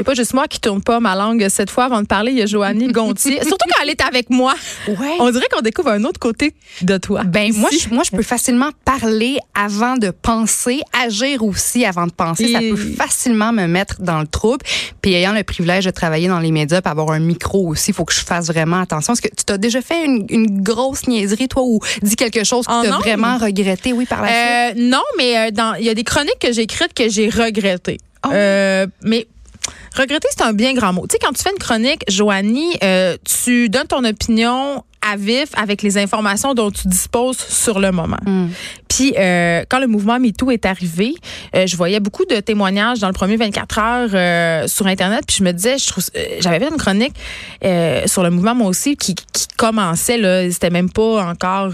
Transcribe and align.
C'est 0.00 0.04
pas 0.04 0.14
juste 0.14 0.32
moi 0.32 0.48
qui 0.48 0.58
tourne 0.60 0.82
pas 0.82 0.98
ma 0.98 1.14
langue 1.14 1.46
cette 1.50 1.68
fois 1.68 1.84
avant 1.84 2.00
de 2.00 2.06
parler. 2.06 2.32
Il 2.32 2.38
y 2.38 2.42
a 2.42 2.46
Joanie 2.46 2.88
Gontier. 2.92 3.38
Surtout 3.42 3.66
quand 3.68 3.82
elle 3.82 3.90
est 3.90 4.00
avec 4.00 4.30
moi. 4.30 4.54
Ouais. 4.88 5.16
On 5.18 5.30
dirait 5.30 5.44
qu'on 5.52 5.60
découvre 5.60 5.90
un 5.90 6.04
autre 6.04 6.18
côté 6.18 6.54
de 6.80 6.96
toi. 6.96 7.22
Ben 7.24 7.52
moi 7.54 7.68
je, 7.70 7.94
moi 7.94 8.02
je 8.02 8.10
peux 8.10 8.22
facilement 8.22 8.70
parler 8.86 9.36
avant 9.54 9.98
de 9.98 10.08
penser, 10.08 10.80
agir 10.98 11.44
aussi 11.44 11.84
avant 11.84 12.06
de 12.06 12.12
penser. 12.12 12.50
Ça 12.50 12.60
peut 12.60 12.76
facilement 12.76 13.52
me 13.52 13.66
mettre 13.66 14.00
dans 14.00 14.20
le 14.20 14.26
trouble. 14.26 14.64
Puis 15.02 15.12
ayant 15.12 15.34
le 15.34 15.42
privilège 15.42 15.84
de 15.84 15.90
travailler 15.90 16.28
dans 16.28 16.40
les 16.40 16.50
médias, 16.50 16.80
puis 16.80 16.90
avoir 16.90 17.10
un 17.10 17.20
micro 17.20 17.68
aussi, 17.68 17.90
il 17.90 17.94
faut 17.94 18.06
que 18.06 18.14
je 18.14 18.20
fasse 18.20 18.46
vraiment 18.46 18.80
attention. 18.80 19.12
Est-ce 19.12 19.20
que 19.20 19.28
tu 19.28 19.44
t'as 19.44 19.58
déjà 19.58 19.82
fait 19.82 20.06
une, 20.06 20.24
une 20.30 20.62
grosse 20.62 21.08
niaiserie 21.08 21.48
toi 21.48 21.62
ou 21.62 21.78
dit 22.00 22.16
quelque 22.16 22.42
chose 22.42 22.66
que 22.66 22.72
En 22.72 22.84
tu 22.84 22.88
as 22.88 22.96
vraiment 22.96 23.36
regretté 23.36 23.92
oui 23.92 24.06
par 24.06 24.22
la 24.22 24.28
suite? 24.28 24.78
Euh, 24.78 24.88
non, 24.88 25.02
mais 25.18 25.36
euh, 25.36 25.74
il 25.78 25.84
y 25.84 25.90
a 25.90 25.94
des 25.94 26.04
chroniques 26.04 26.38
que 26.40 26.54
j'ai 26.54 26.62
écrites 26.62 26.94
que 26.94 27.10
j'ai 27.10 27.28
regrettées. 27.28 27.98
Oh. 28.24 28.30
Euh, 28.32 28.86
mais 29.02 29.26
regretter, 29.96 30.28
c'est 30.30 30.42
un 30.42 30.52
bien 30.52 30.74
grand 30.74 30.92
mot. 30.92 31.06
Tu 31.06 31.12
sais, 31.14 31.18
quand 31.18 31.32
tu 31.32 31.42
fais 31.42 31.50
une 31.50 31.58
chronique, 31.58 32.04
Joanie, 32.08 32.76
euh, 32.82 33.16
tu 33.24 33.68
donnes 33.68 33.86
ton 33.86 34.04
opinion 34.04 34.84
à 35.02 35.16
vif 35.16 35.48
avec 35.56 35.82
les 35.82 35.98
informations 35.98 36.54
dont 36.54 36.70
tu 36.70 36.88
disposes 36.88 37.38
sur 37.38 37.80
le 37.80 37.90
moment. 37.90 38.18
Puis 38.88 39.14
euh, 39.18 39.64
quand 39.68 39.78
le 39.78 39.86
mouvement 39.86 40.18
MeToo 40.18 40.50
est 40.50 40.66
arrivé, 40.66 41.14
euh, 41.54 41.66
je 41.66 41.76
voyais 41.76 42.00
beaucoup 42.00 42.24
de 42.26 42.36
témoignages 42.40 42.98
dans 42.98 43.06
le 43.06 43.14
premier 43.14 43.36
24 43.36 43.78
heures 43.78 44.10
euh, 44.12 44.68
sur 44.68 44.86
Internet. 44.86 45.24
Puis 45.26 45.36
je 45.38 45.44
me 45.44 45.52
disais, 45.52 45.78
je 45.78 45.86
trouve, 45.86 46.04
j'avais 46.40 46.58
fait 46.58 46.68
une 46.68 46.76
chronique 46.76 47.14
sur 48.06 48.22
le 48.22 48.30
mouvement 48.30 48.54
moi 48.54 48.68
aussi 48.68 48.96
qui, 48.96 49.14
qui 49.14 49.48
commençait 49.56 50.18
là, 50.18 50.50
c'était 50.50 50.70
même 50.70 50.90
pas 50.90 51.24
encore 51.24 51.72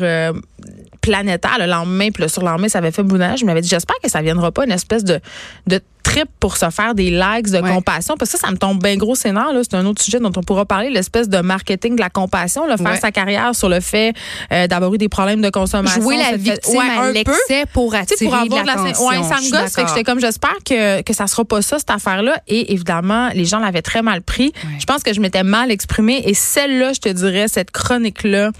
planétaire 1.00 1.56
le 1.58 1.66
lendemain. 1.66 2.10
Puis 2.10 2.22
le 2.22 2.28
surlendemain, 2.28 2.68
ça 2.68 2.78
avait 2.78 2.92
fait 2.92 3.02
boudage. 3.02 3.40
Je 3.40 3.44
m'avais 3.44 3.60
dit, 3.60 3.68
j'espère 3.68 3.96
que 4.02 4.10
ça 4.10 4.22
viendra 4.22 4.52
pas 4.52 4.64
une 4.64 4.72
espèce 4.72 5.04
de 5.04 5.20
de 5.66 5.80
trip 6.06 6.28
pour 6.38 6.56
se 6.56 6.70
faire 6.70 6.94
des 6.94 7.10
likes 7.10 7.50
de 7.50 7.58
Ouais. 7.60 7.74
compassion 7.74 8.14
parce 8.16 8.30
que 8.30 8.38
ça, 8.38 8.46
ça 8.46 8.52
me 8.52 8.56
tombe 8.58 8.80
bien 8.80 8.96
gros 8.96 9.16
scénar 9.16 9.52
là. 9.52 9.60
C'est 9.62 9.74
un 9.76 9.84
autre 9.86 10.00
sujet 10.02 10.20
dont 10.20 10.30
on 10.36 10.42
pourra 10.42 10.64
parler, 10.64 10.88
l'espèce 10.88 11.28
de 11.28 11.38
marketing 11.40 11.96
de 11.96 12.00
la 12.00 12.10
compassion, 12.10 12.64
là, 12.66 12.76
faire 12.76 12.92
Ouais. 12.92 13.00
sa 13.00 13.10
carrière 13.10 13.54
sur 13.54 13.68
le 13.68 13.80
fait 13.80 14.14
euh, 14.52 14.66
d'avoir 14.68 14.94
eu 14.94 14.98
des 14.98 15.08
problèmes 15.08 15.40
de 15.42 15.50
consommation. 15.50 16.00
Jouer 16.02 16.16
la 16.16 16.24
fait- 16.24 16.36
victime 16.36 16.76
Ouais, 16.78 16.84
à 16.88 17.02
un 17.02 17.06
peu. 17.08 17.12
l'excès 17.12 17.64
pour 17.72 17.94
attirer 17.94 18.24
pour 18.24 18.34
avoir 18.36 18.62
de 18.62 18.66
l'attention. 18.66 19.06
Ouais, 19.08 19.22
ça 19.22 19.36
me 19.40 19.50
gosse. 19.50 19.74
Fait 19.74 19.82
que 19.82 19.88
j'étais 19.88 20.04
comme, 20.04 20.20
j'espère 20.20 20.56
que, 20.64 21.02
que 21.02 21.12
ça 21.12 21.26
sera 21.26 21.44
pas 21.44 21.60
ça, 21.62 21.78
cette 21.78 21.90
affaire-là. 21.90 22.40
Et 22.46 22.72
évidemment, 22.72 23.30
les 23.34 23.44
gens 23.44 23.58
l'avaient 23.58 23.82
très 23.82 24.02
mal 24.02 24.22
pris. 24.22 24.52
Je 24.78 24.84
pense 24.84 25.02
que 25.02 25.12
je 25.12 25.20
m'étais 25.20 25.42
mal 25.42 25.70
exprimée. 25.70 26.22
Et 26.26 26.34
celle-là, 26.34 26.92
je 26.92 27.00
te 27.00 27.08
dirais, 27.08 27.48
cette 27.48 27.70
chronique-là, 27.72 28.50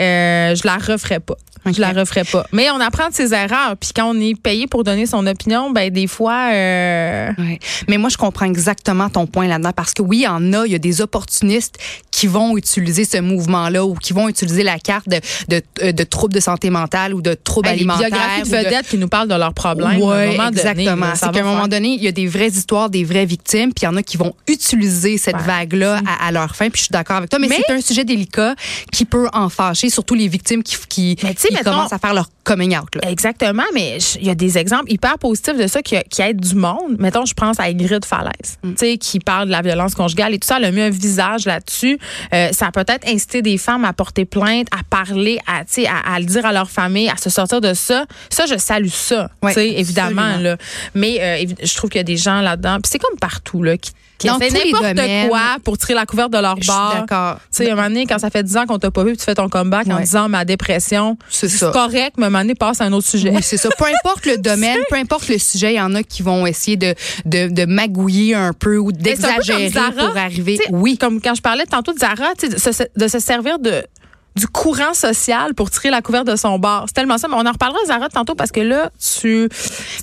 euh, 0.00 0.54
je 0.54 0.62
la 0.66 0.76
referais 0.76 1.20
pas. 1.20 1.36
Je 1.66 1.78
la 1.78 1.90
referais 1.90 2.24
pas. 2.24 2.46
Mais 2.52 2.70
on 2.70 2.80
apprend 2.80 3.10
de 3.10 3.14
ses 3.14 3.34
erreurs. 3.34 3.76
Puis 3.78 3.90
quand 3.94 4.06
on 4.06 4.18
est 4.18 4.34
payé 4.34 4.66
pour 4.66 4.82
donner 4.82 5.04
son 5.04 5.26
opinion, 5.26 5.70
ben 5.70 5.90
des 5.92 6.06
fois, 6.06 6.48
euh, 6.54 7.30
Ouais. 7.36 7.58
Mais 7.86 7.98
moi, 7.98 8.08
je 8.08 8.16
comprends 8.16 8.46
exactement 8.46 9.10
ton 9.10 9.26
point 9.26 9.46
là-dedans 9.46 9.72
parce 9.76 9.92
que 9.92 10.00
oui, 10.00 10.18
il 10.20 10.22
y 10.22 10.26
en 10.26 10.54
a, 10.54 10.64
il 10.64 10.72
y 10.72 10.74
a 10.74 10.78
des 10.78 11.02
opportunistes 11.02 11.76
qui 12.10 12.26
vont 12.28 12.56
utiliser 12.56 13.04
ce 13.04 13.18
mouvement-là 13.18 13.84
ou 13.84 13.94
qui 13.94 14.14
vont 14.14 14.28
utiliser 14.30 14.62
la 14.62 14.78
carte 14.78 15.06
de, 15.08 15.20
de, 15.48 15.62
euh, 15.82 15.92
de 15.92 16.04
troubles 16.04 16.32
de 16.32 16.40
santé 16.40 16.70
mentale 16.70 17.12
ou 17.14 17.20
de 17.20 17.34
troubles 17.34 17.68
les 17.68 17.74
alimentaires. 17.74 18.08
biographies 18.08 18.42
de 18.42 18.56
vedettes 18.56 18.88
qui 18.88 18.96
nous 18.96 19.08
parlent 19.08 19.28
de 19.28 19.34
leurs 19.34 19.52
problèmes. 19.54 20.00
Ouais, 20.00 20.38
à 20.38 20.42
un 20.44 20.48
exactement. 20.48 21.06
C'est 21.14 21.30
qu'à 21.30 21.40
un 21.40 21.44
moment 21.44 21.68
donné, 21.68 21.88
il 21.88 22.02
y 22.02 22.08
a 22.08 22.12
des 22.12 22.26
vraies 22.26 22.48
histoires, 22.48 22.88
des 22.88 23.04
vraies 23.04 23.26
victimes, 23.26 23.74
puis 23.74 23.82
il 23.82 23.84
y 23.84 23.88
en 23.88 23.96
a 23.96 24.02
qui 24.02 24.16
vont 24.16 24.34
utiliser 24.48 25.18
cette 25.18 25.36
Ouais. 25.36 25.42
vague-là 25.46 26.00
à, 26.06 26.28
à 26.28 26.32
leur 26.32 26.56
fin. 26.56 26.70
Puis 26.70 26.78
je 26.78 26.82
suis 26.84 26.92
d'accord 26.92 27.16
avec 27.18 27.28
toi, 27.28 27.38
mais, 27.38 27.48
Mais- 27.48 27.60
c'est 27.66 27.74
un 27.74 27.80
sujet 27.82 28.04
délicat 28.04 28.54
qui 28.92 29.04
peut 29.04 29.28
en 29.34 29.50
fâcher, 29.50 29.89
surtout 29.90 30.14
les 30.14 30.28
victimes 30.28 30.62
qui, 30.62 30.76
qui, 30.88 31.16
qui 31.16 31.54
commencent 31.64 31.92
à 31.92 31.98
faire 31.98 32.14
leur 32.14 32.28
coming 32.44 32.76
out. 32.76 32.88
Là. 32.94 33.10
Exactement, 33.10 33.62
mais 33.74 33.98
il 34.20 34.26
y 34.26 34.30
a 34.30 34.34
des 34.34 34.58
exemples 34.58 34.90
hyper 34.92 35.18
positifs 35.18 35.56
de 35.56 35.66
ça 35.66 35.82
qui, 35.82 35.96
qui 36.10 36.22
aident 36.22 36.40
du 36.40 36.54
monde. 36.54 36.96
Mettons, 36.98 37.24
je 37.24 37.34
pense 37.34 37.60
à 37.60 37.64
Ingrid 37.64 38.04
Falaise, 38.04 38.58
Mm. 38.62 38.70
tu 38.70 38.76
sais, 38.78 38.98
qui 38.98 39.20
parle 39.20 39.46
de 39.46 39.52
la 39.52 39.62
violence 39.62 39.94
conjugale 39.94 40.34
et 40.34 40.38
tout 40.38 40.46
ça. 40.46 40.56
Elle 40.58 40.64
a 40.66 40.70
mis 40.70 40.80
un 40.80 40.90
visage 40.90 41.44
là-dessus. 41.46 41.98
Euh, 42.34 42.48
ça 42.52 42.66
a 42.66 42.72
peut-être 42.72 43.06
incité 43.08 43.42
des 43.42 43.58
femmes 43.58 43.84
à 43.84 43.92
porter 43.92 44.24
plainte, 44.24 44.66
à 44.72 44.82
parler, 44.88 45.38
à, 45.46 45.60
tu 45.64 45.82
sais, 45.82 45.86
à, 45.86 46.14
à 46.14 46.18
le 46.18 46.24
dire 46.26 46.44
à 46.46 46.52
leur 46.52 46.70
famille, 46.70 47.08
à 47.08 47.16
se 47.16 47.30
sortir 47.30 47.60
de 47.60 47.74
ça. 47.74 48.04
Ça, 48.30 48.46
je 48.46 48.56
salue 48.58 48.88
ça, 48.88 49.30
tu 49.44 49.52
sais, 49.52 49.68
évidemment. 49.68 50.36
Là. 50.38 50.56
Mais 50.94 51.18
euh, 51.20 51.46
je 51.62 51.76
trouve 51.76 51.90
qu'il 51.90 51.98
y 51.98 52.00
a 52.00 52.04
des 52.04 52.16
gens 52.16 52.40
là-dedans. 52.40 52.76
Puis 52.82 52.90
c'est 52.92 52.98
comme 52.98 53.18
partout, 53.18 53.62
là, 53.62 53.76
qui, 53.76 53.92
qui 54.18 54.26
Dans 54.26 54.36
les 54.38 54.50
n'importe 54.50 55.28
quoi 55.28 55.56
pour 55.64 55.78
tirer 55.78 55.94
la 55.94 56.04
couverte 56.06 56.30
de 56.30 56.38
leur 56.38 56.56
bord. 56.56 56.94
d'accord. 56.94 57.36
Tu 57.36 57.64
sais, 57.64 57.70
un 57.70 57.74
moment 57.74 57.88
donné, 57.88 58.06
quand 58.06 58.18
ça 58.18 58.28
fait 58.30 58.42
10 58.42 58.56
ans 58.58 58.66
qu'on 58.66 58.78
t'a 58.78 58.90
pas 58.90 59.02
vu, 59.04 59.16
tu 59.16 59.24
fais 59.24 59.34
ton 59.34 59.48
comeback 59.48 59.86
en 59.88 59.94
Ouais. 59.96 60.02
disant 60.02 60.28
ma 60.28 60.44
dépression, 60.44 61.16
C'est 61.30 61.48
correct, 61.72 62.14
mais 62.18 62.28
un 62.30 62.32
moment 62.32 62.44
donné, 62.44 62.54
passe 62.54 62.80
à 62.80 62.84
un 62.84 62.92
autre 62.92 63.08
sujet. 63.08 63.30
Oui, 63.34 63.42
c'est 63.42 63.56
ça. 63.56 63.68
Peu 63.76 63.84
importe 63.84 64.26
le 64.26 64.38
domaine, 64.38 64.78
peu 64.88 64.96
importe 64.96 65.28
le 65.28 65.38
sujet, 65.38 65.74
il 65.74 65.76
y 65.76 65.80
en 65.80 65.94
a 65.94 66.02
qui 66.02 66.22
vont 66.22 66.46
essayer 66.46 66.76
de, 66.76 66.94
de, 67.24 67.48
de 67.48 67.64
magouiller 67.66 68.34
un 68.34 68.52
peu 68.52 68.78
ou 68.78 68.92
d'exagérer 68.92 69.70
pour 69.70 70.16
arriver. 70.16 70.58
Oui. 70.70 70.98
Comme 70.98 71.20
quand 71.20 71.34
je 71.34 71.42
parlais 71.42 71.66
tantôt 71.66 71.92
de 71.92 71.98
Zara, 71.98 72.34
de 72.34 72.58
se, 72.58 72.82
de 72.96 73.08
se 73.08 73.18
servir 73.18 73.58
de 73.58 73.84
du 74.36 74.46
courant 74.46 74.94
social 74.94 75.54
pour 75.54 75.70
tirer 75.70 75.90
la 75.90 76.02
couverte 76.02 76.26
de 76.26 76.36
son 76.36 76.58
bar. 76.58 76.84
C'est 76.86 76.94
tellement 76.94 77.18
ça. 77.18 77.28
Mais 77.28 77.34
on 77.34 77.46
en 77.46 77.52
reparlera, 77.52 77.80
Zara, 77.86 78.08
tantôt, 78.08 78.34
parce 78.34 78.52
que 78.52 78.60
là, 78.60 78.90
tu. 78.98 79.48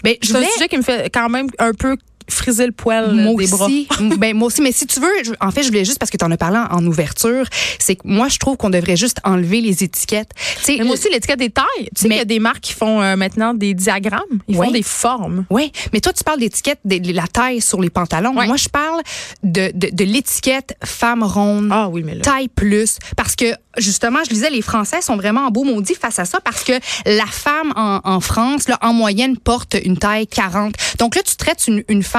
Ben, 0.03 0.15
C'est 0.21 0.35
un 0.35 0.43
sujet 0.43 0.67
qui 0.67 0.77
me 0.77 0.83
fait 0.83 1.09
quand 1.13 1.29
même 1.29 1.47
un 1.59 1.71
peu 1.73 1.95
friser 2.29 2.65
le 2.65 2.71
poil 2.71 3.13
Moi 3.13 3.35
des 3.43 3.47
bras. 3.47 3.65
aussi, 3.67 3.87
ben 4.17 4.35
moi 4.35 4.47
aussi, 4.47 4.61
mais 4.61 4.71
si 4.71 4.85
tu 4.87 4.99
veux, 4.99 5.07
je- 5.23 5.31
en 5.39 5.51
fait, 5.51 5.63
je 5.63 5.67
voulais 5.67 5.85
juste 5.85 5.99
parce 5.99 6.09
que 6.11 6.17
tu 6.17 6.25
en 6.25 6.31
as 6.31 6.37
parlé 6.37 6.57
en, 6.57 6.77
en 6.77 6.85
ouverture, 6.85 7.45
c'est 7.79 7.95
que 7.95 8.01
moi 8.05 8.27
je 8.29 8.37
trouve 8.37 8.57
qu'on 8.57 8.69
devrait 8.69 8.97
juste 8.97 9.17
enlever 9.23 9.61
les 9.61 9.83
étiquettes. 9.83 10.31
Mais 10.67 10.83
moi 10.83 10.93
aussi, 10.93 11.09
l'étiquette 11.11 11.39
des 11.39 11.49
tailles. 11.49 11.65
Tu 11.95 12.03
sais 12.03 12.07
qu'il 12.09 12.17
y 12.17 12.21
a 12.21 12.25
des 12.25 12.39
marques 12.39 12.61
qui 12.61 12.73
font 12.73 13.01
euh, 13.01 13.15
maintenant 13.15 13.53
des 13.53 13.73
diagrammes. 13.73 14.21
Ils 14.47 14.55
font 14.55 14.71
des 14.71 14.83
formes. 14.83 15.45
Oui, 15.49 15.71
mais 15.93 15.99
toi, 16.01 16.13
tu 16.13 16.23
parles 16.23 16.39
d'étiquette 16.39 16.79
de, 16.85 17.13
la 17.13 17.27
taille 17.27 17.61
sur 17.61 17.81
les 17.81 17.89
pantalons. 17.89 18.33
Moi, 18.33 18.57
je 18.57 18.69
parle 18.69 19.01
de, 19.43 19.71
de, 19.73 19.89
de 19.93 20.03
l'étiquette 20.03 20.75
femme 20.83 21.23
ronde. 21.23 21.69
Ah 21.71 21.87
oui, 21.89 22.03
mais 22.03 22.15
là. 22.15 22.21
Taille 22.21 22.47
plus. 22.49 22.97
Parce 23.15 23.35
que, 23.35 23.45
justement, 23.77 24.19
je 24.25 24.29
disais, 24.29 24.49
les 24.49 24.61
Français 24.61 25.01
sont 25.01 25.15
vraiment 25.15 25.41
en 25.47 25.51
beau 25.51 25.63
maudit 25.63 25.95
face 25.95 26.19
à 26.19 26.25
ça 26.25 26.39
parce 26.41 26.63
que 26.63 26.73
la 27.05 27.25
femme 27.25 27.71
en, 27.75 28.01
en 28.03 28.19
France, 28.19 28.67
là, 28.67 28.77
en 28.81 28.93
moyenne, 28.93 29.37
porte 29.37 29.75
une 29.83 29.97
taille 29.97 30.27
40. 30.27 30.73
Donc 30.99 31.15
là, 31.15 31.21
tu 31.23 31.35
traites 31.35 31.67
une, 31.67 31.83
une 31.87 32.03
femme 32.03 32.16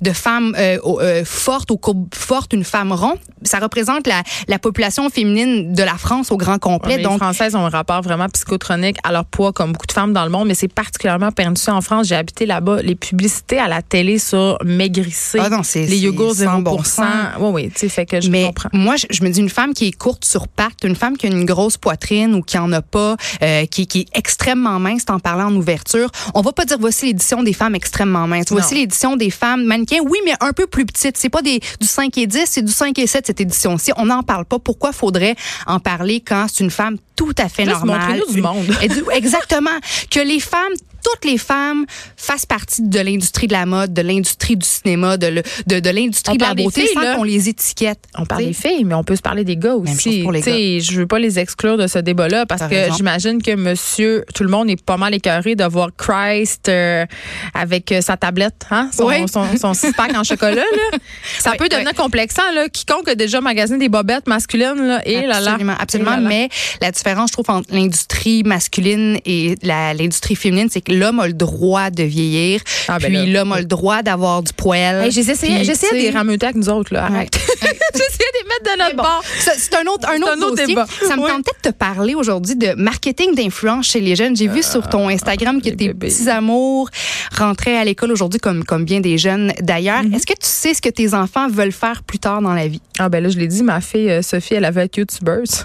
de 0.00 0.10
femme 0.12 0.54
euh, 0.58 0.78
euh, 1.00 1.22
forte, 1.24 1.70
aux 1.70 1.76
courbes 1.76 2.08
fortes, 2.14 2.52
une 2.52 2.64
femme 2.64 2.92
ronde. 2.92 3.18
Ça 3.42 3.58
représente 3.58 4.06
la, 4.06 4.22
la 4.48 4.58
population 4.58 5.08
féminine 5.10 5.72
de 5.72 5.82
la 5.82 5.94
France 5.98 6.30
au 6.32 6.36
grand 6.36 6.58
complet. 6.58 6.96
Ouais, 6.96 7.02
Donc, 7.02 7.12
les 7.14 7.18
Françaises 7.18 7.54
ont 7.54 7.66
un 7.66 7.68
rapport 7.68 8.02
vraiment 8.02 8.28
psychotronique 8.28 8.96
à 9.04 9.12
leur 9.12 9.24
poids, 9.26 9.52
comme 9.52 9.72
beaucoup 9.72 9.86
de 9.86 9.92
femmes 9.92 10.12
dans 10.12 10.24
le 10.24 10.30
monde, 10.30 10.48
mais 10.48 10.54
c'est 10.54 10.68
particulièrement 10.72 11.30
pernicieux 11.30 11.72
en 11.72 11.80
France. 11.80 12.06
J'ai 12.08 12.16
habité 12.16 12.46
là-bas. 12.46 12.82
Les 12.82 12.94
publicités 12.94 13.58
à 13.58 13.68
la 13.68 13.82
télé 13.82 14.18
sur 14.18 14.58
maigrisser, 14.64 15.38
Ah 15.40 15.50
non, 15.50 15.60
les 15.74 15.98
yogourts 15.98 16.32
0%. 16.34 16.44
sans 16.44 16.60
bon 16.60 16.82
sens. 16.82 17.06
oui, 17.40 17.50
oui, 17.52 17.70
tu 17.70 17.80
sais, 17.80 17.88
fait 17.88 18.06
que 18.06 18.20
je 18.20 18.30
mais 18.30 18.44
comprends. 18.46 18.70
moi, 18.72 18.96
je, 18.96 19.06
je 19.10 19.22
me 19.24 19.28
dis 19.30 19.40
une 19.40 19.48
femme 19.50 19.74
qui 19.74 19.88
est 19.88 19.92
courte 19.92 20.24
sur 20.24 20.48
pattes, 20.48 20.84
une 20.84 20.96
femme 20.96 21.16
qui 21.16 21.26
a 21.26 21.30
une 21.30 21.44
grosse 21.44 21.76
poitrine 21.76 22.34
ou 22.34 22.42
qui 22.42 22.56
en 22.58 22.72
a 22.72 22.82
pas, 22.82 23.16
euh, 23.42 23.66
qui, 23.66 23.86
qui 23.86 24.00
est 24.00 24.06
extrêmement 24.14 24.78
mince, 24.78 25.04
t'en 25.04 25.18
parlais 25.18 25.42
en 25.44 25.54
ouverture. 25.54 26.10
On 26.34 26.40
va 26.40 26.52
pas 26.52 26.64
dire 26.64 26.78
voici 26.80 27.06
l'édition 27.06 27.42
des 27.42 27.52
femmes 27.52 27.74
extrêmement 27.74 28.26
minces. 28.26 28.46
Voici 28.50 28.74
l'édition 28.74 29.16
des 29.16 29.30
femmes 29.34 29.64
mannequins, 29.64 30.00
oui, 30.02 30.18
mais 30.24 30.32
un 30.40 30.52
peu 30.52 30.66
plus 30.66 30.86
petites. 30.86 31.16
C'est 31.18 31.28
pas 31.28 31.42
des 31.42 31.60
du 31.80 31.86
5 31.86 32.16
et 32.18 32.26
10, 32.26 32.44
c'est 32.46 32.62
du 32.62 32.72
5 32.72 32.98
et 32.98 33.06
7 33.06 33.26
cette 33.26 33.40
édition-ci. 33.40 33.92
On 33.96 34.06
n'en 34.06 34.22
parle 34.22 34.44
pas. 34.46 34.58
Pourquoi 34.58 34.92
faudrait 34.92 35.36
en 35.66 35.80
parler 35.80 36.20
quand 36.20 36.46
c'est 36.52 36.64
une 36.64 36.70
femme 36.70 36.96
tout 37.16 37.34
à 37.38 37.48
fait 37.48 37.64
Juste 37.64 37.84
normale? 37.84 38.22
du 38.30 38.40
monde. 38.40 38.66
Exactement. 39.12 39.70
Que 40.10 40.20
les 40.20 40.40
femmes, 40.40 40.72
toutes 41.04 41.24
les 41.30 41.38
femmes 41.38 41.84
fassent 42.16 42.46
partie 42.46 42.82
de 42.82 42.98
l'industrie 43.00 43.46
de 43.46 43.52
la 43.52 43.66
mode, 43.66 43.92
de 43.92 44.02
l'industrie 44.02 44.56
du 44.56 44.66
cinéma, 44.66 45.16
de, 45.16 45.26
le- 45.28 45.42
de, 45.66 45.78
de 45.78 45.90
l'industrie 45.90 46.36
de 46.38 46.42
la 46.42 46.54
beauté, 46.54 46.80
filles, 46.86 46.90
sans 46.94 47.16
qu'on 47.16 47.22
les 47.24 47.48
étiquette. 47.48 48.00
On 48.16 48.24
parle 48.26 48.40
T'sais. 48.42 48.48
des 48.48 48.54
filles, 48.54 48.84
mais 48.84 48.94
on 48.94 49.04
peut 49.04 49.14
se 49.16 49.22
parler 49.22 49.44
des 49.44 49.56
gars 49.56 49.74
aussi. 49.74 50.22
pour 50.22 50.32
les 50.32 50.80
Je 50.80 50.98
veux 50.98 51.06
pas 51.06 51.18
les 51.18 51.38
exclure 51.38 51.76
de 51.76 51.86
ce 51.86 51.98
débat-là 51.98 52.46
parce 52.46 52.62
que 52.68 52.92
j'imagine 52.96 53.40
que 53.42 53.54
monsieur, 53.54 54.24
tout 54.34 54.42
le 54.42 54.48
monde 54.50 54.68
est 54.70 54.82
pas 54.82 54.96
mal 54.96 55.14
écœuré 55.14 55.54
de 55.54 55.64
voir 55.64 55.90
Christ 55.96 56.68
euh, 56.68 57.04
avec 57.52 57.92
euh, 57.92 58.00
sa 58.00 58.16
tablette, 58.16 58.66
hein, 58.70 58.88
son, 58.96 59.06
Oui. 59.06 59.28
son, 59.30 59.44
son 59.60 59.74
six-pack 59.74 60.14
en 60.16 60.24
chocolat. 60.24 60.54
Là. 60.56 60.98
Ça 61.38 61.50
Oui, 61.52 61.56
peut 61.58 61.68
devenir 61.68 61.90
oui. 61.90 61.96
complexant. 61.96 62.50
Là. 62.54 62.68
Quiconque 62.68 63.08
a 63.08 63.14
déjà 63.14 63.40
magasiné 63.40 63.78
des 63.78 63.88
bobettes 63.88 64.26
masculines, 64.26 64.74
là, 64.86 65.02
et 65.06 65.26
là 65.26 65.40
là. 65.40 65.50
Absolument, 65.52 65.74
absolument. 65.78 66.12
Et 66.12 66.16
là 66.16 66.20
là. 66.22 66.28
Mais 66.28 66.48
la 66.80 66.90
différence, 66.90 67.30
je 67.30 67.34
trouve, 67.34 67.50
entre 67.50 67.68
l'industrie 67.74 68.42
masculine 68.44 69.18
et 69.26 69.56
l'industrie 69.62 70.36
féminine, 70.36 70.68
c'est 70.70 70.80
que 70.80 70.92
l'homme 70.98 71.20
a 71.20 71.26
le 71.26 71.32
droit 71.32 71.90
de 71.90 72.02
vieillir, 72.02 72.60
Ah, 72.88 72.98
ben 72.98 73.08
puis 73.12 73.32
l'homme 73.32 73.52
a 73.52 73.58
le 73.60 73.64
droit 73.66 74.02
d'avoir 74.02 74.42
du 74.42 74.52
poil. 74.52 75.04
Hey, 75.04 75.10
J'essayais 75.10 75.56
Puis, 75.56 75.64
j'essayais 75.64 75.92
de 75.92 75.96
tu 75.98 76.02
les 76.04 76.10
sais, 76.12 76.16
rameuter 76.18 76.46
avec 76.46 76.56
nous 76.56 76.68
autres. 76.68 76.92
Là. 76.94 77.04
Arrête. 77.06 77.34
j'essayais 77.62 78.30
de 78.32 78.38
les 78.42 78.48
mettre 78.48 78.72
de 78.72 78.78
notre 78.78 78.96
Bon, 78.96 79.02
bord. 79.02 79.22
c'est 79.56 79.74
un 79.74 79.86
autre, 79.86 80.08
un 80.08 80.16
autre, 80.22 80.32
un 80.32 80.42
autre 80.42 80.50
dossier. 80.56 80.66
débat. 80.66 80.86
Ça 81.06 81.16
me 81.16 81.22
Oui. 81.22 81.30
tentait 81.30 81.52
de 81.64 81.70
te 81.70 81.74
parler 81.74 82.14
aujourd'hui 82.14 82.56
de 82.56 82.74
marketing 82.74 83.34
d'influence 83.34 83.86
chez 83.90 84.00
les 84.00 84.16
jeunes. 84.16 84.36
J'ai 84.36 84.48
vu 84.48 84.62
sur 84.62 84.88
ton 84.88 85.08
Instagram 85.08 85.60
que 85.60 85.70
tes 85.70 85.88
bébés. 85.88 86.08
petits 86.08 86.28
amours 86.28 86.88
rentraient 87.36 87.76
à 87.76 87.84
l'école 87.84 88.12
aujourd'hui 88.12 88.40
comme, 88.40 88.64
comme 88.64 88.84
bien 88.84 89.00
des 89.00 89.18
jeunes 89.18 89.52
d'ailleurs. 89.60 90.02
Mm-hmm. 90.02 90.16
Est-ce 90.16 90.26
que 90.26 90.32
tu 90.32 90.46
sais 90.46 90.74
ce 90.74 90.82
que 90.82 90.88
tes 90.88 91.14
enfants 91.14 91.48
veulent 91.48 91.72
faire 91.72 92.02
plus 92.02 92.18
tard 92.18 92.42
dans 92.42 92.52
la 92.54 92.68
vie? 92.68 92.80
Ah 92.98 93.08
ben 93.08 93.22
là, 93.22 93.28
je 93.28 93.38
l'ai 93.38 93.48
dit, 93.48 93.62
ma 93.62 93.80
fille 93.80 94.10
euh, 94.10 94.22
Sophie, 94.22 94.54
elle 94.54 94.64
avait 94.64 94.84
être 94.84 94.96
youtubeuse. 94.98 95.64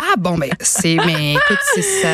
Ah 0.00 0.14
bon, 0.18 0.36
ben 0.38 0.50
c'est 0.60 0.96
mais 1.06 1.32
écoute, 1.32 1.58
ça, 2.02 2.08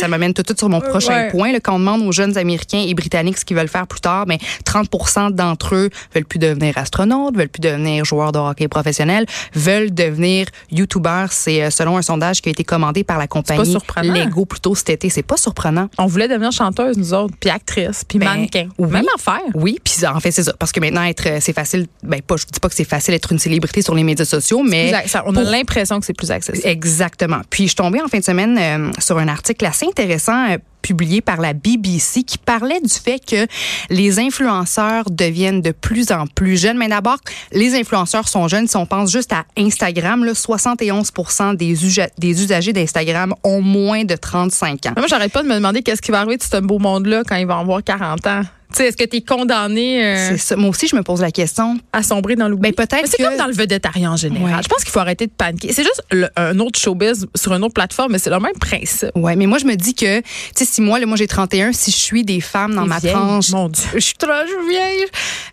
ça 0.00 0.08
m'amène 0.08 0.32
tout 0.34 0.42
de 0.42 0.48
suite 0.48 0.58
sur 0.58 0.68
mon 0.68 0.80
prochain 0.90 1.06
Ouais. 1.24 1.28
point. 1.30 1.52
Là, 1.52 1.60
quand 1.60 1.74
on 1.76 1.78
demande 1.78 2.02
aux 2.06 2.12
jeunes 2.12 2.36
Américains 2.38 2.84
et 2.86 2.94
Britanniques 2.94 3.38
ce 3.38 3.44
qu'ils 3.44 3.56
veulent 3.56 3.68
faire 3.68 3.86
plus 3.86 4.00
tard, 4.00 4.26
ben 4.26 4.38
30 4.64 4.88
d'entre 5.32 5.74
eux 5.74 5.90
veulent 6.14 6.24
plus 6.24 6.38
devenir 6.38 6.76
astronautes, 6.78 7.36
veulent 7.36 7.48
plus 7.48 7.60
devenir 7.60 8.04
joueurs 8.04 8.32
de 8.32 8.38
hockey 8.38 8.68
professionnels, 8.68 9.26
veulent 9.54 9.92
devenir 9.92 10.46
youtubeurs. 10.70 11.32
C'est 11.32 11.62
euh, 11.62 11.70
selon 11.70 11.96
un 11.96 12.02
sondage 12.02 12.40
qui 12.42 12.48
a 12.48 12.52
été 12.52 12.64
commandé 12.64 13.04
par 13.04 13.18
la 13.18 13.26
compagnie 13.26 13.70
surprenant. 13.70 14.12
Lego 14.14 14.44
plus 14.44 14.60
tôt 14.60 14.74
cet 14.74 14.90
été. 14.90 15.10
C'est 15.10 15.22
pas 15.22 15.36
surprenant. 15.36 15.88
On 15.98 16.06
voulait 16.06 16.28
devenir 16.28 16.52
chanteuse, 16.52 16.96
nous 16.96 17.12
autres, 17.14 17.34
puis 17.38 17.50
actrice, 17.50 18.04
puis 18.04 18.18
Ben, 18.18 18.26
mannequin. 18.26 18.68
oui. 18.78 18.90
Même 18.90 19.06
affaire. 19.14 19.40
Oui, 19.54 19.78
puis 19.82 20.06
en 20.06 20.20
fait 20.20 20.30
c'est 20.30 20.42
ça 20.44 20.52
parce 20.58 20.72
que 20.72 20.80
maintenant 20.80 21.02
être 21.04 21.26
euh, 21.26 21.38
c'est 21.40 21.52
facile 21.52 21.86
ben 22.02 22.20
pas 22.22 22.36
je 22.36 22.44
dis 22.44 22.60
pas 22.60 22.68
que 22.68 22.74
c'est 22.74 22.84
facile 22.84 23.12
d'être 23.14 23.32
une 23.32 23.38
célébrité 23.38 23.82
sur 23.82 23.94
les 23.94 24.02
médias 24.04 24.24
sociaux 24.24 24.62
mais 24.62 24.92
ça- 25.06 25.22
on 25.26 25.30
a 25.36 25.40
pour- 25.42 25.50
l'impression 25.50 25.98
que 26.00 26.06
c'est 26.06 26.12
plus 26.16 26.30
accessible. 26.30 26.66
Exactement. 26.66 27.40
Puis 27.50 27.64
je 27.64 27.68
suis 27.68 27.76
tombée 27.76 28.00
en 28.00 28.08
fin 28.08 28.18
de 28.18 28.24
semaine 28.24 28.56
euh, 28.58 28.90
sur 28.98 29.18
un 29.18 29.28
article 29.28 29.64
assez 29.66 29.86
intéressant 29.86 30.50
euh, 30.50 30.58
publié 30.86 31.20
par 31.20 31.40
la 31.40 31.52
BBC 31.52 32.22
qui 32.22 32.38
parlait 32.38 32.80
du 32.80 32.88
fait 32.88 33.18
que 33.18 33.48
les 33.90 34.20
influenceurs 34.20 35.10
deviennent 35.10 35.60
de 35.60 35.72
plus 35.72 36.12
en 36.12 36.28
plus 36.28 36.56
jeunes. 36.56 36.78
Mais 36.78 36.86
d'abord, 36.86 37.18
les 37.50 37.74
influenceurs 37.74 38.28
sont 38.28 38.46
jeunes. 38.46 38.68
Si 38.68 38.76
on 38.76 38.86
pense 38.86 39.10
juste 39.10 39.32
à 39.32 39.44
Instagram, 39.58 40.24
là, 40.24 40.32
71 40.32 41.10
des, 41.56 41.74
des 42.18 42.42
usagers 42.44 42.72
d'Instagram 42.72 43.34
ont 43.42 43.62
moins 43.62 44.04
de 44.04 44.14
35 44.14 44.86
ans. 44.86 44.92
Moi, 44.96 45.06
j'arrête 45.08 45.32
pas 45.32 45.42
de 45.42 45.48
me 45.48 45.54
demander 45.54 45.82
qu'est-ce 45.82 46.02
qui 46.02 46.12
va 46.12 46.20
arriver 46.20 46.36
de 46.36 46.42
ce 46.44 46.58
beau 46.58 46.78
monde-là 46.78 47.22
quand 47.26 47.36
il 47.36 47.46
va 47.46 47.58
avoir 47.58 47.82
40 47.82 48.26
ans. 48.28 48.42
Tu 48.70 48.76
sais, 48.78 48.88
est-ce 48.88 48.96
que 48.96 49.04
tu 49.04 49.16
es 49.18 49.20
condamné 49.20 50.04
euh, 50.04 50.28
C'est 50.30 50.38
ça. 50.38 50.56
Moi 50.56 50.70
aussi, 50.70 50.88
je 50.88 50.96
me 50.96 51.02
pose 51.02 51.20
la 51.20 51.30
question. 51.30 51.78
à 51.92 52.02
sombrer 52.02 52.34
dans 52.36 52.48
l'oubli? 52.48 52.70
Ben, 52.70 52.74
peut-être 52.74 53.02
Mais 53.02 53.08
c'est 53.08 53.16
que- 53.16 53.22
comme 53.22 53.36
dans 53.36 53.46
le 53.46 53.52
vedettariat 53.54 54.10
en 54.10 54.16
général. 54.16 54.56
Ouais. 54.56 54.62
Je 54.62 54.68
pense 54.68 54.82
qu'il 54.82 54.90
faut 54.92 54.98
arrêter 54.98 55.26
de 55.26 55.32
paniquer. 55.32 55.72
C'est 55.72 55.82
juste 55.84 56.02
le- 56.10 56.28
un 56.36 56.58
autre 56.58 56.78
showbiz 56.78 57.26
sur 57.34 57.52
une 57.54 57.62
autre 57.64 57.74
plateforme, 57.74 58.12
mais 58.12 58.18
c'est 58.18 58.30
le 58.30 58.40
même 58.40 58.52
principe. 58.60 59.10
Ouais, 59.14 59.36
mais 59.36 59.46
moi, 59.46 59.58
je 59.58 59.64
me 59.66 59.74
dis 59.76 59.94
que, 59.94 60.18
tu 60.20 60.24
sais, 60.54 60.64
si 60.64 60.80
moi, 60.80 60.98
là, 60.98 61.06
moi, 61.06 61.16
j'ai 61.16 61.26
31, 61.26 61.72
si 61.72 61.90
je 61.90 61.96
suis 61.96 62.24
des 62.24 62.40
femmes 62.40 62.74
dans 62.74 62.86
ma 62.86 62.98
vieille, 62.98 63.12
tranche. 63.12 63.50
mon 63.50 63.68
Dieu. 63.68 63.84
Je 63.94 64.00
suis 64.00 64.16
trop 64.16 64.30
vieille. 64.68 65.04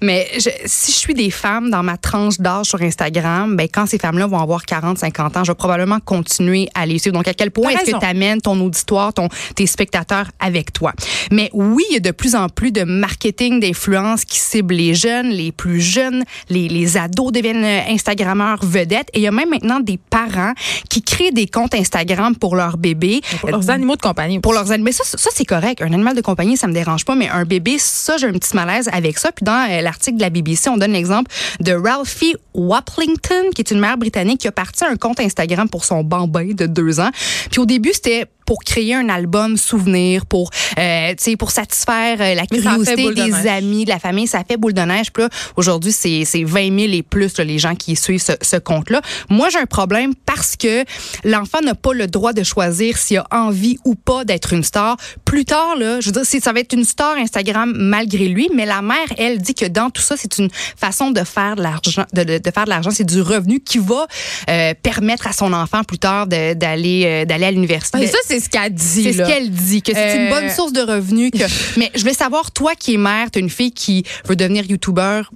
Mais 0.01 0.27
je- 0.35 0.49
si 0.65 0.91
je 0.91 0.97
suis 0.97 1.13
des 1.13 1.29
femmes 1.29 1.69
dans 1.69 1.83
ma 1.83 1.97
tranche 1.97 2.39
d'âge 2.39 2.65
sur 2.67 2.81
Instagram, 2.81 3.55
ben, 3.55 3.67
quand 3.71 3.85
ces 3.85 3.97
femmes-là 3.99 4.27
vont 4.27 4.39
avoir 4.39 4.65
40, 4.65 4.97
50 4.97 5.37
ans, 5.37 5.43
je 5.43 5.51
vais 5.51 5.55
probablement 5.55 5.99
continuer 5.99 6.69
à 6.73 6.85
les 6.85 6.99
suivre. 6.99 7.15
Donc, 7.15 7.27
à 7.27 7.33
quel 7.33 7.51
point 7.51 7.69
est-ce 7.71 7.91
que 7.91 7.99
tu 7.99 8.05
amènes 8.05 8.41
ton 8.41 8.59
auditoire, 8.59 9.13
ton, 9.13 9.29
tes 9.55 9.67
spectateurs 9.67 10.27
avec 10.39 10.73
toi? 10.73 10.93
Mais 11.31 11.49
oui, 11.53 11.83
il 11.89 11.93
y 11.93 11.97
a 11.97 11.99
de 11.99 12.11
plus 12.11 12.35
en 12.35 12.49
plus 12.49 12.71
de 12.71 12.83
marketing 13.03 13.59
d'influence 13.59 14.23
qui 14.23 14.39
cible 14.39 14.75
les 14.75 14.95
jeunes, 14.95 15.27
les 15.27 15.51
plus 15.51 15.81
jeunes, 15.81 16.23
les, 16.49 16.69
les 16.69 16.95
ados 16.95 17.33
deviennent 17.33 17.65
euh, 17.65 17.81
Instagrammeurs 17.89 18.63
vedettes. 18.63 19.09
Et 19.13 19.19
il 19.19 19.23
y 19.23 19.27
a 19.27 19.31
même 19.31 19.49
maintenant 19.49 19.81
des 19.81 19.97
parents 19.97 20.53
qui 20.89 21.01
créent 21.01 21.33
des 21.33 21.45
comptes 21.47 21.75
Instagram 21.75 22.33
pour 22.33 22.55
leurs 22.55 22.77
bébés. 22.77 23.19
Pour 23.41 23.49
leurs 23.49 23.69
animaux 23.69 23.97
de 23.97 24.01
compagnie. 24.01 24.39
Pour 24.39 24.53
leurs 24.53 24.71
animaux. 24.71 24.85
Mais 24.85 24.93
ça, 24.93 25.03
ça 25.03 25.29
c'est 25.33 25.43
correct. 25.43 25.81
Un 25.81 25.91
animal 25.91 26.15
de 26.15 26.21
compagnie, 26.21 26.55
ça 26.55 26.67
me 26.67 26.73
dérange 26.73 27.03
pas. 27.03 27.15
Mais 27.15 27.27
un 27.27 27.43
bébé, 27.43 27.75
ça, 27.77 28.15
j'ai 28.15 28.27
un 28.27 28.31
petit 28.31 28.55
malaise 28.55 28.89
avec 28.93 29.17
ça. 29.17 29.33
Puis 29.33 29.43
dans 29.43 29.69
euh, 29.69 29.81
l'article 29.81 30.15
de 30.15 30.21
la 30.21 30.29
BBC, 30.29 30.69
on 30.69 30.77
donne 30.77 30.93
l'exemple 30.93 31.29
de 31.59 31.73
Ralphie 31.73 32.35
Waplington, 32.53 33.49
qui 33.53 33.61
est 33.61 33.71
une 33.71 33.79
mère 33.79 33.97
britannique 33.97 34.39
qui 34.39 34.47
a 34.47 34.53
parti 34.53 34.85
un 34.85 34.95
compte 34.95 35.19
Instagram 35.19 35.67
pour 35.67 35.83
son 35.83 36.03
bambin 36.03 36.53
de 36.53 36.67
deux 36.67 37.01
ans. 37.01 37.11
Puis 37.51 37.59
au 37.59 37.65
début, 37.65 37.91
c'était 37.93 38.27
pour 38.45 38.63
créer 38.63 38.95
un 38.95 39.09
album 39.09 39.57
souvenir, 39.57 40.25
pour, 40.25 40.49
euh, 40.77 41.09
tu 41.11 41.15
sais, 41.19 41.37
pour 41.37 41.51
satisfaire 41.51 42.17
euh, 42.19 42.33
la 42.35 42.45
curiosité 42.61 42.95
de 43.09 43.15
des 43.43 43.47
amis, 43.49 43.85
de 43.85 43.89
la 43.89 43.99
famille. 43.99 44.27
Ça 44.27 44.43
fait 44.47 44.57
boule 44.57 44.73
de 44.73 44.81
neige. 44.81 45.11
Puis 45.11 45.23
là, 45.23 45.29
aujourd'hui, 45.55 45.91
c'est 45.91 46.23
c'est 46.25 46.43
20 46.43 46.79
000 46.79 46.93
et 46.93 47.03
plus 47.03 47.37
là, 47.37 47.43
les 47.43 47.59
gens 47.59 47.75
qui 47.75 47.95
suivent 47.95 48.21
ce, 48.21 48.33
ce 48.41 48.57
compte-là. 48.57 49.01
Moi, 49.29 49.49
j'ai 49.49 49.59
un 49.59 49.65
problème 49.65 50.13
parce 50.25 50.55
que 50.55 50.83
l'enfant 51.23 51.59
n'a 51.61 51.75
pas 51.75 51.93
le 51.93 52.07
droit 52.07 52.33
de 52.33 52.43
choisir 52.43 52.97
s'il 52.97 53.17
a 53.17 53.27
envie 53.31 53.77
ou 53.85 53.95
pas 53.95 54.25
d'être 54.25 54.53
une 54.53 54.63
star. 54.63 54.97
Plus 55.25 55.45
tard, 55.45 55.75
là, 55.77 55.99
je 55.99 56.07
veux 56.07 56.11
dire, 56.21 56.25
ça 56.25 56.51
va 56.53 56.59
être 56.59 56.73
une 56.73 56.85
star 56.85 57.15
Instagram 57.17 57.73
malgré 57.75 58.27
lui, 58.27 58.49
mais 58.53 58.65
la 58.65 58.81
mère, 58.81 58.97
elle, 59.17 59.39
dit 59.39 59.53
que 59.55 59.65
dans 59.65 59.89
tout 59.89 60.01
ça, 60.01 60.15
c'est 60.17 60.37
une 60.37 60.49
façon 60.77 61.11
de 61.11 61.23
faire 61.23 61.55
de 61.55 61.63
l'argent, 61.63 62.05
de, 62.13 62.23
de- 62.23 62.37
de 62.37 62.51
faire 62.51 62.65
de 62.65 62.69
l'argent, 62.69 62.89
c'est 62.91 63.03
du 63.03 63.21
revenu 63.21 63.59
qui 63.59 63.77
va 63.77 64.07
euh, 64.49 64.73
permettre 64.81 65.27
à 65.27 65.33
son 65.33 65.53
enfant 65.53 65.83
plus 65.83 65.99
tard 65.99 66.27
d'aller 66.27 67.03
euh, 67.05 67.25
d'aller 67.25 67.45
à 67.45 67.51
l'université. 67.51 67.99
C'est 68.33 68.39
ce 68.39 68.49
qu'elle 68.49 68.73
dit. 68.73 69.03
C'est 69.03 69.13
ce 69.13 69.27
qu'elle 69.27 69.49
dit, 69.51 69.81
que 69.81 69.93
c'est 69.93 70.15
une 70.15 70.31
Euh, 70.33 70.39
bonne 70.39 70.49
source 70.49 70.73
de 70.73 70.81
revenus. 70.81 71.31
Que... 71.31 71.43
Mais 71.79 71.91
je 71.93 71.99
voulais 72.01 72.13
savoir, 72.13 72.51
toi 72.51 72.73
qui 72.75 72.95
es 72.95 72.97
mère, 72.97 73.29
tu 73.31 73.39
une 73.39 73.49
fille 73.49 73.71
qui 73.71 74.03
veut 74.25 74.35
devenir 74.35 74.65
youtubeur, 74.65 75.31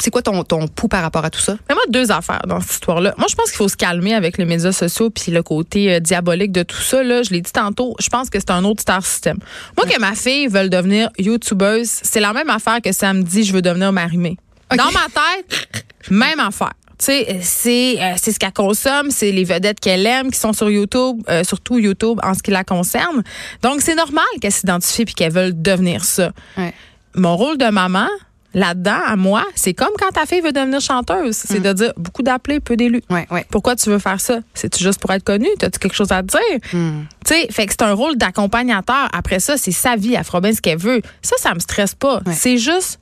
c'est 0.00 0.10
quoi 0.10 0.22
ton, 0.22 0.42
ton 0.44 0.66
pouls 0.68 0.88
par 0.88 1.02
rapport 1.02 1.24
à 1.24 1.30
tout 1.30 1.40
ça? 1.40 1.56
Mais 1.68 1.74
moi, 1.74 1.82
deux 1.88 2.10
affaires 2.10 2.42
dans 2.46 2.60
cette 2.60 2.72
histoire-là. 2.72 3.14
Moi, 3.18 3.26
je 3.28 3.34
pense 3.34 3.46
qu'il 3.46 3.56
faut 3.56 3.68
se 3.68 3.76
calmer 3.76 4.14
avec 4.14 4.38
les 4.38 4.44
médias 4.44 4.72
sociaux 4.72 5.10
puis 5.10 5.32
le 5.32 5.42
côté 5.42 5.94
euh, 5.94 6.00
diabolique 6.00 6.52
de 6.52 6.62
tout 6.62 6.80
ça. 6.80 7.02
Là, 7.02 7.22
je 7.22 7.30
l'ai 7.30 7.40
dit 7.40 7.52
tantôt, 7.52 7.94
je 8.00 8.08
pense 8.08 8.30
que 8.30 8.38
c'est 8.38 8.50
un 8.50 8.64
autre 8.64 8.82
star 8.82 9.04
system. 9.04 9.38
Moi, 9.76 9.86
que 9.86 10.00
ma 10.00 10.14
fille 10.14 10.46
veuille 10.48 10.70
devenir 10.70 11.10
youtubeuse, 11.18 11.90
c'est 12.02 12.20
la 12.20 12.32
même 12.32 12.50
affaire 12.50 12.80
que 12.82 12.92
ça 12.92 13.12
me 13.12 13.22
dit 13.22 13.44
je 13.44 13.52
veux 13.52 13.62
devenir 13.62 13.92
marimée. 13.92 14.36
Dans 14.76 14.90
ma 14.92 15.06
tête, 15.06 15.84
même 16.10 16.38
affaire. 16.40 16.72
Tu 17.00 17.06
sais, 17.06 17.38
c'est 17.42 17.96
euh, 17.98 18.12
c'est 18.16 18.30
ce 18.30 18.38
qu'elle 18.38 18.52
consomme, 18.52 19.10
c'est 19.10 19.32
les 19.32 19.44
vedettes 19.44 19.80
qu'elle 19.80 20.06
aime 20.06 20.30
qui 20.30 20.38
sont 20.38 20.52
sur 20.52 20.68
YouTube, 20.70 21.22
euh, 21.30 21.42
surtout 21.44 21.78
YouTube 21.78 22.20
en 22.22 22.34
ce 22.34 22.42
qui 22.42 22.50
la 22.50 22.62
concerne. 22.62 23.22
Donc 23.62 23.80
c'est 23.80 23.94
normal 23.94 24.24
qu'elle 24.40 24.52
s'identifie 24.52 25.06
puis 25.06 25.14
qu'elle 25.14 25.32
veuille 25.32 25.54
devenir 25.54 26.04
ça 26.04 26.30
Ouais. 26.58 26.74
mon 27.14 27.36
rôle 27.36 27.56
de 27.56 27.70
maman 27.70 28.06
là-dedans, 28.52 28.98
à 29.06 29.14
moi, 29.14 29.44
c'est 29.54 29.74
comme 29.74 29.92
quand 29.96 30.10
ta 30.10 30.26
fille 30.26 30.40
veut 30.40 30.50
devenir 30.52 30.80
chanteuse. 30.80 31.36
C'est 31.36 31.60
de 31.60 31.72
dire 31.72 31.92
beaucoup 31.96 32.22
d'appelés, 32.22 32.58
peu 32.58 32.76
d'élus. 32.76 33.00
Ouais, 33.08 33.24
ouais. 33.30 33.46
Pourquoi 33.48 33.76
tu 33.76 33.88
veux 33.90 34.00
faire 34.00 34.20
ça? 34.20 34.40
C'est-tu 34.54 34.82
juste 34.82 34.98
pour 35.00 35.12
être 35.12 35.22
connue? 35.22 35.46
T'as-tu 35.58 35.78
quelque 35.78 35.94
chose 35.94 36.10
à 36.10 36.20
te 36.22 36.26
dire? 36.26 36.58
Hmm. 36.72 37.04
Tu 37.24 37.32
sais, 37.34 37.46
fait 37.52 37.66
que 37.66 37.72
c'est 37.72 37.82
un 37.84 37.92
rôle 37.92 38.16
d'accompagnateur. 38.16 39.08
Après 39.12 39.38
ça, 39.38 39.56
c'est 39.56 39.70
sa 39.70 39.94
vie. 39.94 40.14
Elle 40.14 40.24
fera 40.24 40.40
bien 40.40 40.52
ce 40.52 40.60
qu'elle 40.60 40.78
veut. 40.78 41.00
Ça, 41.22 41.36
ça 41.38 41.54
me 41.54 41.60
stresse 41.60 41.94
pas. 41.94 42.22
C'est 42.32 42.58
juste 42.58 42.98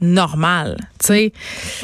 normal, 0.00 0.76
tu 1.00 1.06
sais. 1.06 1.32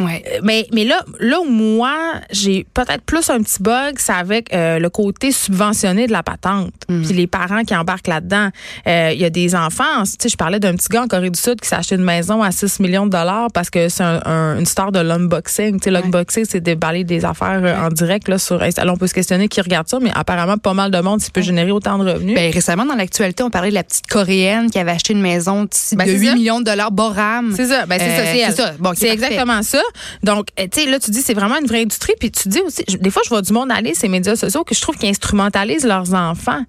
Ouais. 0.00 0.22
Euh, 0.34 0.38
Mais, 0.42 0.66
mais 0.72 0.84
là, 0.84 1.00
là 1.20 1.40
où 1.40 1.44
moi, 1.48 1.94
j'ai 2.30 2.66
peut-être 2.74 3.02
plus 3.02 3.28
un 3.30 3.42
petit 3.42 3.62
bug, 3.62 3.94
c'est 3.98 4.12
avec 4.12 4.52
euh, 4.54 4.78
le 4.78 4.90
côté 4.90 5.32
subventionné 5.32 6.06
de 6.06 6.12
la 6.12 6.22
patente. 6.22 6.72
Puis 6.88 7.12
les 7.14 7.26
parents 7.26 7.62
qui 7.64 7.74
embarquent 7.74 8.08
là-dedans. 8.08 8.48
Euh, 8.86 9.10
Il 9.14 9.20
y 9.20 9.24
a 9.24 9.30
des 9.30 9.54
enfants, 9.54 10.02
tu 10.04 10.10
sais, 10.20 10.28
je 10.28 10.36
parlais 10.36 10.60
d'un 10.60 10.74
petit 10.74 10.88
gars 10.88 11.02
en 11.02 11.06
Corée 11.06 11.30
du 11.30 11.38
Sud 11.38 11.60
qui 11.60 11.68
s'est 11.68 11.74
acheté 11.76 11.94
une 11.94 12.04
maison 12.04 12.42
à 12.42 12.50
6 12.50 12.80
millions 12.80 13.06
de 13.06 13.10
dollars 13.10 13.48
parce 13.52 13.70
que 13.70 13.88
c'est 13.88 14.02
un- 14.02 14.20
un- 14.24 14.58
une 14.58 14.66
star 14.66 14.92
de 14.92 14.98
l'unboxing. 15.00 15.78
Tu 15.78 15.84
sais, 15.84 15.90
l'unboxing, 15.90 16.44
c'est 16.48 16.60
déballer 16.60 17.04
des 17.04 17.24
affaires 17.24 17.60
euh, 17.64 17.86
en 17.86 17.88
direct 17.88 18.28
là, 18.28 18.38
sur 18.38 18.62
Insta. 18.62 18.84
Là, 18.84 18.92
on 18.92 18.96
peut 18.96 19.06
se 19.06 19.14
questionner 19.14 19.48
qui 19.48 19.60
regarde 19.60 19.88
ça, 19.88 19.98
mais 20.00 20.10
apparemment, 20.14 20.56
pas 20.58 20.74
mal 20.74 20.90
de 20.90 20.98
monde, 21.00 21.20
ça 21.20 21.28
peut 21.32 21.40
générer 21.42 21.70
autant 21.72 21.98
de 21.98 22.10
revenus. 22.10 22.34
Ben, 22.34 22.52
récemment, 22.52 22.84
dans 22.84 22.94
l'actualité, 22.94 23.42
on 23.42 23.50
parlait 23.50 23.70
de 23.70 23.74
la 23.74 23.84
petite 23.84 24.06
Coréenne 24.06 24.70
qui 24.70 24.78
avait 24.78 24.90
acheté 24.92 25.12
une 25.12 25.22
maison 25.22 25.62
de, 25.64 25.68
Ben, 25.96 26.06
de 26.06 26.10
c'est 26.12 26.18
8 26.18 26.26
ça. 26.28 26.34
millions 26.34 26.60
de 26.60 26.64
dollars, 26.64 26.90
Boram. 26.92 27.52
C'est 27.56 27.66
ça, 27.66 27.86
ben 27.86 27.98
c'est 28.04 28.16
ça, 28.16 28.22
Euh, 28.22 28.46
c'est 28.50 28.56
ça. 28.62 28.72
Bon, 28.78 28.90
parfait. 28.90 29.08
exactement 29.10 29.62
ça. 29.62 29.82
Donc, 30.22 30.48
euh, 30.58 30.66
tu 30.72 30.82
sais, 30.82 30.90
là, 30.90 30.98
tu 30.98 31.10
dis 31.10 31.22
c'est 31.22 31.34
vraiment 31.34 31.58
une 31.58 31.66
vraie 31.66 31.82
industrie. 31.82 32.14
Puis 32.18 32.30
tu 32.30 32.48
dis 32.48 32.60
aussi, 32.60 32.84
des 32.84 33.10
fois, 33.10 33.22
je 33.24 33.28
vois 33.30 33.42
du 33.42 33.52
monde 33.52 33.70
aller 33.72 33.94
ces 33.94 34.08
médias 34.08 34.36
sociaux 34.36 34.64
que 34.64 34.74
je 34.74 34.80
trouve 34.80 34.96
qu'ils 34.96 35.08
instrumentalisent 35.10 35.84
leurs 35.86 36.12
enfants. 36.14 36.62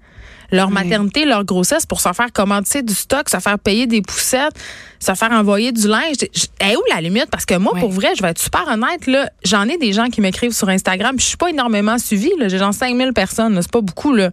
Leur 0.51 0.69
maternité, 0.69 1.25
leur 1.25 1.45
grossesse 1.45 1.87
pour 1.87 1.99
se 1.99 2.13
faire 2.13 2.31
commander 2.31 2.83
du 2.83 2.93
stock, 2.93 3.27
se 3.27 3.37
faire 3.39 3.57
payer 3.57 3.87
des 3.87 4.03
poussettes, 4.03 4.53
se 4.99 5.11
faire 5.15 5.31
envoyer 5.31 5.71
du 5.71 5.87
linge. 5.87 6.17
Est 6.59 6.75
où 6.75 6.81
la 6.93 7.01
limite? 7.01 7.25
Parce 7.31 7.45
que 7.45 7.55
moi, 7.55 7.73
Ouais. 7.73 7.79
pour 7.79 7.89
vrai, 7.91 8.09
je 8.15 8.21
vais 8.21 8.29
être 8.29 8.39
super 8.39 8.67
honnête, 8.67 9.07
là, 9.07 9.31
j'en 9.43 9.67
ai 9.67 9.77
des 9.77 9.93
gens 9.93 10.09
qui 10.09 10.21
m'écrivent 10.21 10.51
sur 10.53 10.69
Instagram. 10.69 11.15
Je 11.19 11.25
suis 11.25 11.37
pas 11.37 11.49
énormément 11.49 11.97
suivie. 11.97 12.31
là. 12.37 12.49
J'ai 12.49 12.59
genre 12.59 12.73
5000 12.73 13.13
personnes. 13.13 13.59
C'est 13.63 13.71
pas 13.71 13.81
beaucoup. 13.81 14.13
là. 14.13 14.29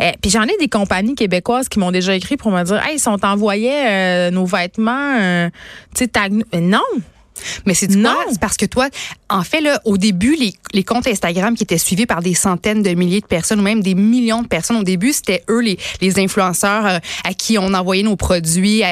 Euh, 0.00 0.12
puis 0.20 0.30
j'en 0.30 0.42
ai 0.42 0.56
des 0.58 0.68
compagnies 0.68 1.14
québécoises 1.14 1.68
qui 1.68 1.78
m'ont 1.78 1.90
déjà 1.90 2.14
écrit 2.14 2.36
pour 2.36 2.50
me 2.50 2.62
dire 2.62 2.82
Hey, 2.86 2.98
si 2.98 3.08
on 3.08 3.18
t'envoyait 3.18 4.28
euh, 4.28 4.30
nos 4.30 4.44
vêtements, 4.44 5.16
euh, 5.18 5.48
tu 5.94 6.04
sais, 6.04 6.06
tag- 6.08 6.44
Euh, 6.54 6.60
Non! 6.60 6.80
Mais 7.64 7.74
c'est 7.74 7.86
du 7.86 7.96
Non. 7.96 8.12
quoi? 8.14 8.24
C'est 8.30 8.40
parce 8.40 8.56
que 8.56 8.66
toi, 8.66 8.88
en 9.28 9.42
fait, 9.42 9.60
là, 9.60 9.80
au 9.84 9.96
début, 9.98 10.34
les, 10.36 10.54
les 10.72 10.84
comptes 10.84 11.06
Instagram 11.06 11.54
qui 11.56 11.62
étaient 11.64 11.78
suivis 11.78 12.06
par 12.06 12.22
des 12.22 12.34
centaines 12.34 12.82
de 12.82 12.90
milliers 12.94 13.20
de 13.20 13.26
personnes 13.26 13.60
ou 13.60 13.62
même 13.62 13.82
des 13.82 13.94
millions 13.94 14.42
de 14.42 14.48
personnes, 14.48 14.76
au 14.76 14.82
début, 14.84 15.12
c'était 15.12 15.42
eux, 15.48 15.60
les, 15.60 15.78
les 16.00 16.18
influenceurs 16.18 16.86
euh, 16.86 16.98
à 17.24 17.34
qui 17.34 17.58
on 17.58 17.72
envoyait 17.74 18.02
nos 18.02 18.16
produits, 18.16 18.82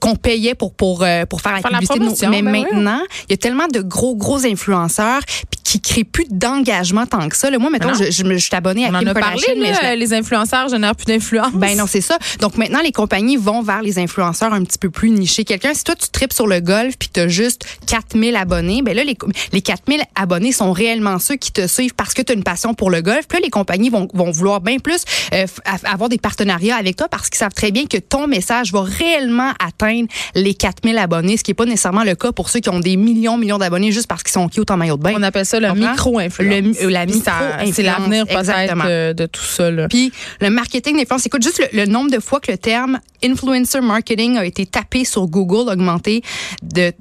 qu'on 0.00 0.16
payait 0.16 0.54
pour, 0.54 0.72
pour, 0.74 1.02
euh, 1.02 1.24
pour 1.26 1.40
faire 1.40 1.52
la 1.52 1.60
Faire 1.60 1.70
la 1.70 1.78
publicité. 1.78 1.98
nos- 2.00 2.04
promotion, 2.06 2.30
mais 2.30 2.42
ben 2.42 2.52
oui. 2.52 2.64
maintenant, 2.74 3.00
il 3.28 3.32
y 3.32 3.34
a 3.34 3.36
tellement 3.36 3.68
de 3.68 3.80
gros, 3.80 4.16
gros 4.16 4.44
influenceurs 4.46 5.20
qui 5.64 5.80
crée 5.80 6.04
plus 6.04 6.24
d'engagement 6.30 7.04
tant 7.06 7.28
que 7.28 7.36
ça. 7.36 7.50
Là, 7.50 7.58
moi, 7.58 7.68
maintenant, 7.70 7.92
je, 7.94 8.10
je, 8.10 8.24
me 8.24 8.38
suis 8.38 8.54
abonnée 8.54 8.86
à 8.86 8.88
On 8.88 8.98
Kim 9.00 9.08
en 9.08 9.10
a 9.10 9.14
parlé, 9.14 9.42
mais 9.58 9.70
là, 9.72 9.92
je- 9.94 9.98
les 9.98 10.14
influenceurs 10.14 10.68
génèrent 10.68 10.96
plus 10.96 11.04
d'influence. 11.06 11.52
ben 11.52 11.76
non, 11.76 11.86
c'est 11.86 12.00
ça. 12.00 12.18
Donc 12.40 12.56
maintenant, 12.56 12.80
les 12.82 12.92
compagnies 12.92 13.36
vont 13.36 13.60
vers 13.62 13.82
les 13.82 13.98
influenceurs 13.98 14.52
un 14.54 14.64
petit 14.64 14.78
peu 14.78 14.88
plus 14.90 15.10
nichés. 15.10 15.44
Quelqu'un, 15.44 15.74
si 15.74 15.84
toi, 15.84 15.94
tu 15.94 16.08
tripes 16.08 16.32
sur 16.32 16.46
le 16.46 16.60
golf 16.60 16.94
puis 16.98 17.10
tu 17.12 17.20
as 17.20 17.28
juste 17.28 17.64
4000 17.86 18.36
abonnés, 18.36 18.82
ben 18.82 18.94
là, 18.94 19.04
les, 19.04 19.16
les 19.52 19.60
4000 19.62 20.02
abonnés 20.14 20.52
sont 20.52 20.72
réellement 20.72 21.18
ceux 21.18 21.36
qui 21.36 21.52
te 21.52 21.66
suivent 21.66 21.94
parce 21.94 22.14
que 22.14 22.22
tu 22.22 22.32
as 22.32 22.34
une 22.34 22.44
passion 22.44 22.74
pour 22.74 22.90
le 22.90 23.00
golf. 23.02 23.26
Puis 23.28 23.38
là, 23.38 23.44
les 23.44 23.50
compagnies 23.50 23.88
vont, 23.90 24.08
vont 24.14 24.30
vouloir 24.30 24.60
bien 24.60 24.78
plus 24.78 25.02
euh, 25.32 25.46
avoir 25.84 26.08
des 26.08 26.18
partenariats 26.18 26.76
avec 26.76 26.96
toi 26.96 27.08
parce 27.08 27.28
qu'ils 27.30 27.38
savent 27.38 27.54
très 27.54 27.70
bien 27.70 27.86
que 27.86 27.96
ton 27.98 28.26
message 28.26 28.72
va 28.72 28.82
réellement 28.82 29.52
atteindre 29.64 30.08
les 30.34 30.54
4000 30.54 30.98
abonnés, 30.98 31.36
ce 31.36 31.44
qui 31.44 31.50
n'est 31.50 31.54
pas 31.56 31.64
nécessairement 31.64 32.04
le 32.04 32.14
cas 32.14 32.32
pour 32.32 32.48
ceux 32.50 32.60
qui 32.60 32.68
ont 32.68 32.80
des 32.80 32.96
millions, 32.96 33.38
millions 33.38 33.58
d'abonnés 33.58 33.92
juste 33.92 34.06
parce 34.06 34.22
qu'ils 34.22 34.32
sont 34.32 34.48
cute 34.48 34.70
en 34.70 34.76
maillot 34.76 34.96
de 34.96 35.02
bain. 35.02 35.12
On 35.16 35.22
appelle 35.22 35.46
ça 35.46 35.60
le 35.60 35.68
micro-influence. 35.92 36.76
Le- 36.80 36.86
euh, 36.86 36.90
la 36.90 37.06
micro-influence, 37.06 37.74
C'est 37.74 37.82
l'avenir 37.82 38.26
peut-être 38.26 38.74
euh, 38.86 39.12
de 39.14 39.26
tout 39.26 39.42
ça. 39.44 39.70
Là. 39.70 39.88
Puis 39.88 40.12
le 40.40 40.50
marketing 40.50 40.96
d'influence, 40.98 41.26
écoute 41.26 41.42
juste 41.42 41.58
le, 41.72 41.78
le 41.78 41.86
nombre 41.86 42.10
de 42.10 42.20
fois 42.20 42.40
que 42.40 42.50
le 42.52 42.58
terme 42.58 43.00
influencer 43.24 43.80
marketing 43.80 44.36
a 44.36 44.44
été 44.44 44.64
tapé 44.66 45.04
sur 45.04 45.26
Google 45.26 45.68
a 45.68 45.72
augmenté 45.72 46.22
de 46.62 46.92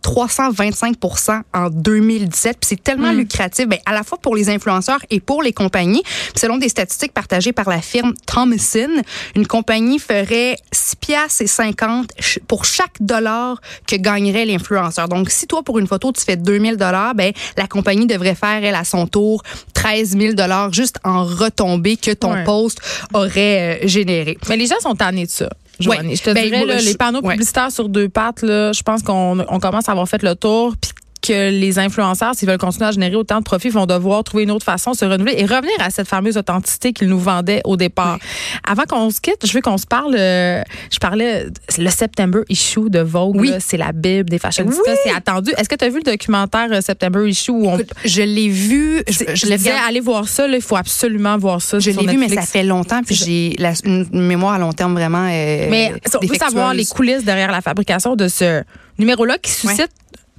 325 0.71 1.43
en 1.53 1.69
2017. 1.69 2.57
Puis 2.59 2.67
c'est 2.69 2.83
tellement 2.83 3.11
lucratif, 3.11 3.67
ben, 3.67 3.79
à 3.85 3.93
la 3.93 4.03
fois 4.03 4.17
pour 4.17 4.35
les 4.35 4.49
influenceurs 4.49 4.99
et 5.09 5.19
pour 5.19 5.41
les 5.43 5.53
compagnies. 5.53 6.03
Puis 6.03 6.33
selon 6.41 6.57
des 6.57 6.69
statistiques 6.69 7.13
partagées 7.13 7.53
par 7.53 7.69
la 7.69 7.81
firme 7.81 8.13
Thomason, 8.25 8.89
une 9.35 9.47
compagnie 9.47 9.99
ferait 9.99 10.57
6 10.71 10.95
piastres 10.97 11.41
et 11.41 11.47
50 11.47 12.11
ch- 12.19 12.39
pour 12.47 12.65
chaque 12.65 12.95
dollar 12.99 13.59
que 13.87 13.95
gagnerait 13.95 14.45
l'influenceur. 14.45 15.07
Donc 15.09 15.29
si 15.29 15.47
toi 15.47 15.63
pour 15.63 15.79
une 15.79 15.87
photo 15.87 16.11
tu 16.11 16.23
fais 16.23 16.37
2000 16.37 16.77
dollars, 16.77 17.15
ben 17.15 17.31
la 17.57 17.67
compagnie 17.67 18.07
devrait 18.07 18.35
faire 18.35 18.63
elle 18.63 18.75
à 18.75 18.83
son 18.83 19.07
tour 19.07 19.43
13 19.73 20.17
000 20.17 20.33
dollars 20.33 20.73
juste 20.73 20.97
en 21.03 21.23
retombées 21.25 21.97
que 21.97 22.11
ton 22.11 22.33
Ouais. 22.33 22.43
post 22.43 22.79
aurait 23.13 23.79
euh, 23.83 23.87
généré. 23.87 24.37
Mais 24.49 24.57
les 24.57 24.67
gens 24.67 24.79
sont 24.81 24.95
tannés 24.95 25.25
de 25.25 25.31
ça. 25.31 25.49
Je 25.79 25.89
te 26.23 26.33
Ben, 26.33 26.43
dirais, 26.45 26.57
moi, 26.59 26.67
là, 26.67 26.77
je- 26.79 26.85
les 26.85 26.95
panneaux 26.95 27.21
ouais. 27.21 27.33
publicitaires 27.35 27.71
sur 27.71 27.87
deux 27.89 28.09
pattes, 28.09 28.41
là, 28.41 28.71
je 28.73 28.81
pense 28.81 29.03
qu'on 29.03 29.39
on 29.47 29.59
commence 29.59 29.87
à 29.89 29.91
avoir 29.91 30.07
fait 30.07 30.23
le 30.23 30.35
tour. 30.35 30.73
Puis 30.81 30.91
que 31.21 31.49
les 31.51 31.79
influenceurs, 31.79 32.35
s'ils 32.35 32.47
veulent 32.47 32.57
continuer 32.57 32.87
à 32.87 32.91
générer 32.91 33.15
autant 33.15 33.39
de 33.39 33.43
profits, 33.43 33.69
vont 33.69 33.85
devoir 33.85 34.23
trouver 34.23 34.43
une 34.43 34.51
autre 34.51 34.65
façon 34.65 34.91
de 34.91 34.97
se 34.97 35.05
renouveler 35.05 35.35
et 35.37 35.45
revenir 35.45 35.73
à 35.79 35.89
cette 35.89 36.07
fameuse 36.07 36.37
authenticité 36.37 36.93
qu'ils 36.93 37.07
nous 37.09 37.19
vendaient 37.19 37.61
au 37.65 37.77
départ. 37.77 38.19
Avant 38.67 38.83
qu'on 38.83 39.09
se 39.09 39.19
quitte, 39.21 39.45
je 39.45 39.51
veux 39.53 39.61
qu'on 39.61 39.77
se 39.77 39.85
parle. 39.85 40.15
euh, 40.17 40.61
je 40.91 40.97
parlais 40.99 41.47
le 41.77 41.89
September 41.89 42.39
issue 42.49 42.89
de 42.89 42.99
Vogue. 42.99 43.35
Oui. 43.39 43.51
C'est 43.59 43.77
la 43.77 43.91
bible 43.91 44.29
des 44.29 44.39
fashionistas. 44.39 44.81
Oui. 44.87 44.97
C'est 45.03 45.13
attendu. 45.13 45.51
Est-ce 45.57 45.69
que 45.69 45.75
tu 45.75 45.85
as 45.85 45.89
vu 45.89 45.97
le 46.03 46.11
documentaire 46.11 46.67
euh, 46.71 46.81
September 46.81 47.27
issue 47.27 47.51
où 47.51 47.67
on 47.67 47.75
Écoute, 47.77 47.91
je 48.05 48.21
l'ai 48.21 48.49
vu, 48.49 49.03
je, 49.07 49.23
je 49.29 49.35
je 49.35 49.45
le 49.47 49.57
disais, 49.57 49.71
allez 49.87 49.99
voir 49.99 50.27
ça. 50.27 50.47
Il 50.47 50.61
faut 50.61 50.75
absolument 50.77 51.37
voir 51.37 51.61
ça. 51.61 51.79
je 51.79 51.91
l'ai 51.91 52.05
vu, 52.07 52.17
mais 52.17 52.29
ça 52.29 52.41
fait 52.41 52.63
longtemps, 52.63 53.01
puis 53.03 53.15
j'ai 53.15 53.55
une 53.85 54.07
mémoire 54.11 54.53
à 54.53 54.59
long 54.59 54.73
terme 54.73 54.93
vraiment. 54.93 55.25
euh, 55.29 55.67
Mais 55.69 55.93
on 56.21 56.25
veut 56.25 56.35
savoir 56.35 56.73
les 56.73 56.85
coulisses 56.85 57.23
derrière 57.23 57.51
la 57.51 57.61
fabrication 57.61 58.15
de 58.15 58.27
ce 58.27 58.63
numéro-là 58.99 59.37
qui 59.37 59.51
suscite 59.51 59.89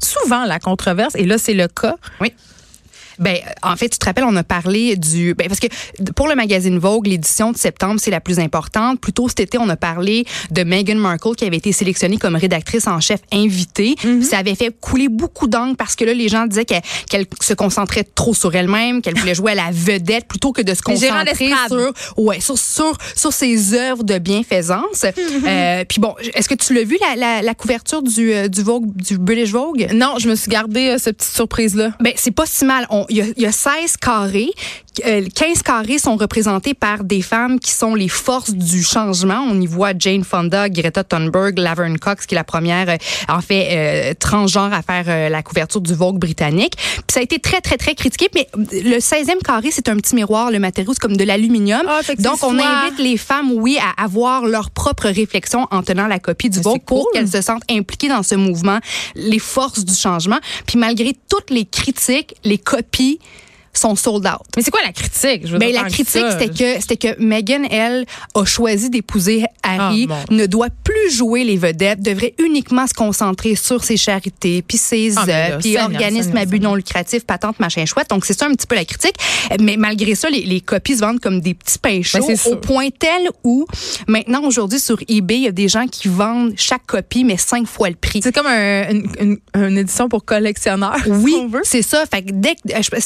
souvent 0.02 0.44
la 0.44 0.58
controverse. 0.58 1.14
Et 1.16 1.24
là, 1.24 1.38
c'est 1.38 1.54
le 1.54 1.68
cas. 1.68 1.96
Ben, 3.18 3.36
en 3.62 3.76
fait, 3.76 3.88
tu 3.88 3.98
te 3.98 4.04
rappelles, 4.04 4.24
on 4.24 4.36
a 4.36 4.44
parlé 4.44 4.96
du. 4.96 5.34
Ben, 5.34 5.48
parce 5.48 5.60
que 5.60 5.66
pour 6.14 6.28
le 6.28 6.34
magazine 6.34 6.78
Vogue, 6.78 7.06
l'édition 7.06 7.52
de 7.52 7.56
septembre, 7.56 8.00
c'est 8.02 8.10
la 8.10 8.20
plus 8.20 8.38
importante. 8.38 9.00
Plus 9.00 9.12
tôt 9.12 9.28
cet 9.28 9.40
été, 9.40 9.58
on 9.58 9.68
a 9.68 9.76
parlé 9.76 10.24
de 10.50 10.62
Meghan 10.64 10.96
Markle 10.96 11.34
qui 11.36 11.44
avait 11.44 11.56
été 11.56 11.72
sélectionnée 11.72 12.16
comme 12.18 12.36
rédactrice 12.36 12.86
en 12.86 13.00
chef 13.00 13.20
invitée. 13.32 13.94
Mhm. 14.04 14.22
Ça 14.22 14.38
avait 14.38 14.54
fait 14.54 14.74
couler 14.80 15.08
beaucoup 15.08 15.46
d'angles 15.46 15.76
parce 15.76 15.94
que 15.96 16.04
là, 16.04 16.14
les 16.14 16.28
gens 16.28 16.46
disaient 16.46 16.64
qu'elle 16.64 16.82
qu'elle 17.10 17.26
se 17.40 17.54
concentrait 17.54 18.04
trop 18.04 18.34
sur 18.34 18.54
elle-même, 18.54 19.02
qu'elle 19.02 19.16
voulait 19.18 19.34
jouer 19.34 19.52
à 19.52 19.54
la 19.56 19.70
vedette 19.72 20.26
plutôt 20.28 20.52
que 20.52 20.62
de 20.62 20.74
se 20.74 20.82
concentrer 20.82 21.50
sur, 21.68 21.92
ouais, 22.24 22.40
sur, 22.40 22.58
sur, 22.58 22.96
sur 23.16 23.32
ses 23.32 23.74
œuvres 23.74 24.04
de 24.04 24.18
bienfaisance. 24.18 25.04
Euh, 25.48 25.84
puis 25.88 26.00
bon, 26.00 26.14
est-ce 26.34 26.48
que 26.48 26.54
tu 26.54 26.74
l'as 26.74 26.84
vu, 26.84 26.98
la, 27.00 27.16
la, 27.16 27.42
la 27.42 27.54
couverture 27.54 28.02
du, 28.02 28.32
euh, 28.32 28.48
du 28.48 28.62
Vogue, 28.62 28.94
du 28.96 29.18
British 29.18 29.50
Vogue? 29.50 29.88
Non, 29.94 30.14
je 30.18 30.28
me 30.28 30.34
suis 30.34 30.50
gardé 30.50 30.88
euh, 30.88 30.98
cette 30.98 31.18
petite 31.18 31.32
surprise-là. 31.34 31.92
Ben, 32.00 32.12
c'est 32.16 32.32
pas 32.32 32.44
si 32.46 32.64
mal. 32.64 32.86
On- 32.90 33.06
Il 33.08 33.34
y, 33.36 33.42
y 33.42 33.46
a 33.46 33.52
16 33.52 33.96
carrés. 33.96 34.52
Euh, 35.06 35.26
15 35.34 35.62
carrés 35.62 35.98
sont 35.98 36.16
représentés 36.16 36.74
par 36.74 37.04
des 37.04 37.22
femmes 37.22 37.58
qui 37.60 37.72
sont 37.72 37.94
les 37.94 38.08
forces 38.08 38.50
du 38.52 38.82
changement. 38.82 39.40
On 39.48 39.60
y 39.60 39.66
voit 39.66 39.92
Jane 39.98 40.24
Fonda, 40.24 40.68
Greta 40.68 41.04
Thunberg, 41.04 41.58
Laverne 41.58 41.98
Cox, 41.98 42.26
qui 42.26 42.34
est 42.34 42.38
la 42.38 42.44
première, 42.44 42.88
euh, 42.88 42.96
en 43.28 43.40
fait, 43.40 43.68
euh, 43.70 44.14
transgenre 44.18 44.72
à 44.72 44.82
faire 44.82 45.04
euh, 45.08 45.28
la 45.28 45.42
couverture 45.42 45.80
du 45.80 45.94
Vogue 45.94 46.18
britannique. 46.18 46.74
Puis 46.76 47.02
ça 47.12 47.20
a 47.20 47.22
été 47.22 47.38
très, 47.38 47.60
très, 47.60 47.76
très 47.76 47.94
critiqué. 47.94 48.28
Mais 48.34 48.48
le 48.56 48.98
16e 48.98 49.42
carré, 49.42 49.70
c'est 49.70 49.88
un 49.88 49.96
petit 49.96 50.14
miroir. 50.14 50.50
Le 50.50 50.58
matériau, 50.58 50.92
c'est 50.92 51.00
comme 51.00 51.16
de 51.16 51.24
l'aluminium. 51.24 51.82
Ah, 51.88 52.00
Donc, 52.18 52.42
on 52.42 52.58
invite 52.58 52.98
les 52.98 53.16
femmes, 53.16 53.52
oui, 53.52 53.78
à 53.78 54.02
avoir 54.02 54.46
leur 54.46 54.70
propre 54.70 55.08
réflexion 55.08 55.66
en 55.70 55.82
tenant 55.82 56.06
la 56.06 56.18
copie 56.18 56.50
du 56.50 56.58
Mais 56.58 56.64
Vogue 56.64 56.82
pour 56.84 57.04
cool. 57.04 57.12
qu'elles 57.12 57.28
se 57.28 57.42
sentent 57.42 57.64
impliquées 57.70 58.08
dans 58.08 58.22
ce 58.22 58.34
mouvement, 58.34 58.78
les 59.14 59.38
forces 59.38 59.84
du 59.84 59.94
changement. 59.94 60.38
Puis 60.66 60.78
malgré 60.78 61.16
toutes 61.28 61.50
les 61.50 61.64
critiques, 61.64 62.34
les 62.44 62.58
copies 62.58 63.18
sont 63.78 63.96
sold 63.96 64.26
out. 64.26 64.46
Mais 64.56 64.62
c'est 64.62 64.70
quoi 64.70 64.80
la 64.84 64.92
critique? 64.92 65.46
Je 65.46 65.52
veux 65.52 65.58
Ben, 65.58 65.70
dire, 65.70 65.82
la 65.82 65.88
critique, 65.88 66.24
c'était 66.32 66.48
que, 66.48 66.80
c'était 66.80 66.96
que 66.96 67.20
Meghan, 67.22 67.62
elle, 67.70 68.04
a 68.34 68.44
choisi 68.44 68.90
d'épouser 68.90 69.44
Harry, 69.62 70.08
Ah, 70.10 70.24
bon. 70.28 70.36
ne 70.36 70.46
doit 70.46 70.68
plus 70.84 71.10
jouer 71.10 71.44
les 71.44 71.56
vedettes, 71.56 72.00
devrait 72.00 72.34
uniquement 72.38 72.86
se 72.86 72.94
concentrer 72.94 73.54
sur 73.54 73.84
ses 73.84 73.96
charités, 73.96 74.62
puis 74.62 74.78
ses 74.78 75.14
Ah, 75.16 75.24
œuvres, 75.28 75.58
puis 75.58 75.78
organismes 75.78 76.36
à 76.36 76.44
but 76.44 76.60
non 76.62 76.74
lucratif, 76.74 77.24
patente, 77.24 77.58
machin 77.60 77.84
chouette. 77.86 78.08
Donc, 78.10 78.24
c'est 78.24 78.38
ça 78.38 78.46
un 78.46 78.52
petit 78.54 78.66
peu 78.66 78.74
la 78.76 78.84
critique. 78.84 79.14
Mais 79.60 79.76
malgré 79.76 80.14
ça, 80.14 80.28
les, 80.30 80.42
les 80.42 80.60
copies 80.60 80.96
se 80.96 81.00
vendent 81.00 81.20
comme 81.20 81.40
des 81.40 81.54
petits 81.54 81.78
pains 81.78 82.02
chauds, 82.02 82.26
Ben, 82.26 82.36
c'est 82.36 82.50
au 82.50 82.56
point 82.56 82.88
tel 82.90 83.28
où, 83.44 83.66
maintenant, 84.06 84.42
aujourd'hui, 84.44 84.80
sur 84.80 84.98
eBay, 85.08 85.36
il 85.36 85.42
y 85.44 85.48
a 85.48 85.52
des 85.52 85.68
gens 85.68 85.86
qui 85.86 86.08
vendent 86.08 86.52
chaque 86.56 86.86
copie, 86.86 87.24
mais 87.24 87.36
cinq 87.36 87.66
fois 87.66 87.88
le 87.90 87.94
prix. 87.96 88.20
C'est 88.22 88.34
comme 88.34 88.46
un- 88.46 88.90
une, 88.90 89.06
une- 89.20 89.38
une 89.54 89.78
édition 89.78 90.08
pour 90.08 90.24
collectionneurs. 90.24 90.96
Oui, 91.06 91.34
si 91.62 91.70
c'est 91.70 91.82
ça. 91.82 92.04
Fait 92.06 92.22
que 92.22 92.30
dès 92.32 92.54
que 92.54 92.60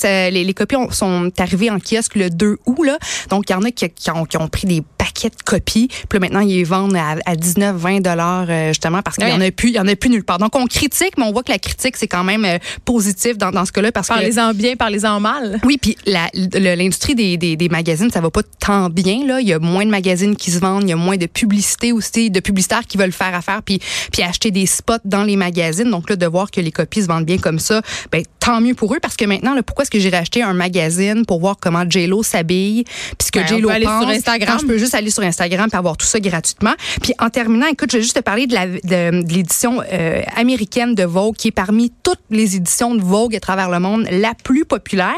euh, 0.07 0.31
les, 0.31 0.45
les 0.45 0.55
copies 0.63 0.77
ont- 0.77 0.91
sont 0.91 1.31
arrivées 1.39 1.71
en 1.71 1.79
kiosque 1.79 2.17
le 2.17 2.31
2 2.31 2.57
août, 2.67 2.83
là. 2.85 2.99
Donc, 3.31 3.45
il 3.49 3.53
y 3.53 3.55
en 3.55 3.63
a 3.63 3.71
qui, 3.71 3.89
qui 3.91 4.11
ont, 4.11 4.25
qui 4.25 4.37
ont 4.37 4.49
pris 4.49 4.67
des 4.67 4.83
paquets 4.99 5.29
de 5.31 5.43
copies. 5.45 5.89
Puis 5.89 6.19
là, 6.19 6.21
maintenant, 6.21 6.41
ils 6.41 6.55
les 6.57 6.65
vendent 6.65 6.97
à, 6.97 7.17
à 7.27 7.37
19, 7.37 7.77
20 7.77 8.01
dollars, 8.01 8.47
euh, 8.49 8.69
justement, 8.69 9.03
parce 9.03 9.17
qu'il 9.17 9.29
y 9.29 9.33
en 9.33 9.41
a 9.41 9.51
plus, 9.51 9.69
il 9.71 9.75
y 9.75 9.81
en 9.81 9.87
a 9.89 9.97
plus 9.97 10.11
nulle 10.11 10.25
part. 10.25 10.39
Donc, 10.39 10.55
on 10.57 10.67
critique, 10.67 11.13
mais 11.19 11.25
on 11.25 11.33
voit 11.33 11.43
que 11.43 11.53
la 11.53 11.59
critique, 11.59 11.97
c'est 11.97 12.09
quand 12.09 12.25
même 12.25 12.45
euh, 12.45 12.59
positif 12.85 13.37
dans, 13.39 13.51
dans 13.51 13.65
ce 13.65 13.73
cas-là 13.73 13.93
parce 13.93 14.09
que 14.09 14.13
Parlez-en 14.15 14.53
bien, 14.55 14.77
parlez-en 14.77 15.21
mal. 15.21 15.61
oui, 15.65 15.79
puis 15.81 15.97
l'industrie 16.07 17.15
des, 17.15 17.37
des, 17.37 17.57
des 17.57 17.69
magazines, 17.69 18.11
ça 18.11 18.21
va 18.21 18.31
pas 18.31 18.43
tant 18.61 18.89
bien 18.91 19.27
là. 19.27 19.41
Il 19.41 19.49
y 19.49 19.53
a 19.53 19.59
moins 19.59 19.85
de 19.85 19.91
magazines 19.91 20.37
qui 20.37 20.51
se 20.51 20.59
vendent, 20.59 20.83
il 20.85 20.91
y 20.91 20.93
a 20.93 20.97
moins 20.97 21.17
de 21.17 21.27
publicité 21.27 21.93
aussi, 21.93 22.31
de 22.31 22.41
publicitaires 22.41 22.87
qui 22.87 22.99
veulent 22.99 23.13
faire 23.13 23.35
affaire 23.35 23.63
puis 23.63 23.81
puis 24.13 24.23
acheter 24.23 24.51
des 24.51 24.67
spots 24.67 24.95
dans 25.05 25.25
les 25.25 25.37
magazines. 25.37 25.91
Donc 25.91 26.11
là, 26.11 26.17
de 26.17 26.27
voir 26.27 26.51
que 26.51 26.61
les 26.61 26.71
copies 26.73 27.03
se 27.03 27.07
vendent 27.07 27.25
bien 27.25 27.39
comme 27.39 27.59
ça, 27.59 27.83
ben 28.11 28.23
tant 28.41 28.61
mieux 28.61 28.75
pour 28.75 28.95
eux 28.95 28.99
parce 29.01 29.17
que 29.17 29.25
maintenant, 29.25 29.55
là, 29.55 29.63
pourquoi 29.63 29.83
est-ce 29.83 29.91
que 29.91 29.99
j'irais 29.99 30.17
acheter 30.19 30.43
un 30.43 30.52
magazine 30.55 31.25
pour 31.27 31.41
voir 31.41 31.57
comment 31.61 31.85
J 31.89 32.07
Lo 32.07 32.23
s'habille, 32.23 32.85
puis 32.85 33.27
ce 33.27 33.33
que 33.33 33.39
Ben, 33.39 33.71
aller 33.71 33.85
sur 33.85 34.09
Instagram. 34.09 34.49
quand 34.57 34.63
je 34.63 34.67
peux 34.67 34.79
juste 34.79 34.95
aller 34.95 35.11
sur 35.11 35.23
Instagram 35.23 35.69
puis 35.69 35.79
avoir 35.79 35.97
tout 35.97 36.07
ça 36.07 36.21
gratuitement. 36.21 36.75
Puis 37.01 37.13
en 37.19 37.31
terminant, 37.31 37.67
écoute, 37.67 37.91
je 37.91 37.99
vais 37.99 38.03
juste 38.03 38.17
te 38.17 38.21
parler 38.21 38.47
de 38.47 38.55
la 38.55 38.67
de, 38.67 39.23
de 39.23 39.33
l'édition 39.33 39.83
euh, 39.93 40.23
américaine 40.37 40.95
de 40.95 41.05
Vogue 41.05 41.37
qui 41.37 41.49
est 41.49 41.53
parmi 41.53 41.93
toutes 42.03 42.21
les 42.31 42.57
éditions 42.57 42.95
de 42.95 43.03
Vogue 43.03 43.35
à 43.37 43.41
travers 43.41 43.71
le 43.71 43.81
monde 43.81 44.07
la 44.11 44.35
plus 44.35 44.65
populaire. 44.65 45.13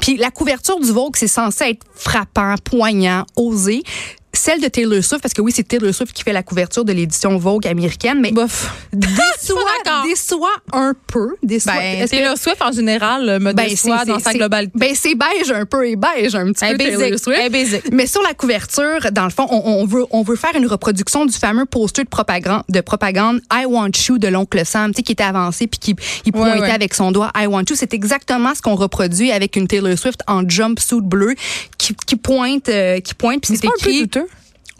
Puis 0.00 0.16
la 0.16 0.30
couverture 0.30 0.80
du 0.80 0.92
Vogue, 0.92 1.16
c'est 1.16 1.28
censé 1.28 1.64
être 1.70 1.86
frappant, 1.94 2.54
poignant, 2.64 3.24
osé. 3.36 3.82
Celle 4.38 4.60
de 4.60 4.68
Taylor 4.68 5.02
Swift, 5.02 5.20
parce 5.20 5.34
que 5.34 5.42
oui, 5.42 5.50
c'est 5.54 5.66
Taylor 5.66 5.92
Swift 5.92 6.12
qui 6.12 6.22
fait 6.22 6.32
la 6.32 6.44
couverture 6.44 6.84
de 6.84 6.92
l'édition 6.92 7.36
Vogue 7.38 7.66
américaine, 7.66 8.20
mais 8.20 8.30
Bof. 8.30 8.72
déçoit, 8.92 9.58
déçoit 10.04 10.48
un 10.72 10.94
peu. 11.08 11.34
Déçoit. 11.42 11.72
Ben, 11.74 12.02
Est-ce 12.02 12.12
que- 12.12 12.16
Taylor 12.16 12.38
Swift, 12.38 12.62
en 12.62 12.70
général, 12.72 13.28
euh, 13.28 13.38
me 13.40 13.52
ben, 13.52 13.66
déçoit 13.68 14.04
dans 14.04 14.20
sa 14.20 14.32
globalité. 14.32 14.72
Ben, 14.76 14.94
c'est 14.94 15.16
beige 15.16 15.50
un 15.50 15.66
peu 15.66 15.88
et 15.88 15.96
beige 15.96 16.36
un 16.36 16.52
petit 16.52 16.64
Un 16.64 16.72
peu. 16.72 16.78
Taylor 16.78 17.18
Swift. 17.18 17.40
un 17.40 17.50
basic. 17.50 17.82
Mais 17.92 18.06
sur 18.06 18.22
la 18.22 18.32
couverture, 18.34 19.10
dans 19.12 19.24
le 19.24 19.30
fond, 19.30 19.46
on, 19.50 19.60
on 19.64 19.84
veut, 19.86 20.04
on 20.12 20.22
veut 20.22 20.36
faire 20.36 20.54
une 20.54 20.66
reproduction 20.66 21.26
du 21.26 21.32
fameux 21.36 21.66
poster 21.66 22.04
de 22.04 22.08
propagande, 22.08 22.62
de 22.68 22.80
propagande 22.80 23.40
I 23.52 23.64
Want 23.66 23.90
You 24.08 24.18
de 24.18 24.28
l'oncle 24.28 24.64
Sam, 24.64 24.92
tu 24.92 24.98
sais, 24.98 25.02
qui 25.02 25.12
était 25.12 25.24
avancé 25.24 25.66
puis 25.66 25.80
qui 25.80 25.96
il 26.24 26.32
pointait 26.32 26.60
ouais. 26.60 26.70
avec 26.70 26.94
son 26.94 27.10
doigt 27.10 27.32
I 27.36 27.46
Want 27.46 27.64
You. 27.70 27.74
C'est 27.76 27.92
exactement 27.92 28.54
ce 28.54 28.62
qu'on 28.62 28.76
reproduit 28.76 29.32
avec 29.32 29.56
une 29.56 29.66
Taylor 29.66 29.98
Swift 29.98 30.20
en 30.28 30.48
jumpsuit 30.48 31.00
bleu 31.02 31.34
qui, 31.76 31.94
qui 32.06 32.16
pointe, 32.16 32.68
euh, 32.68 33.00
qui 33.00 33.14
pointe 33.14 33.42
puis 33.42 33.56
c'est 33.56 33.66
écrit. 33.66 34.08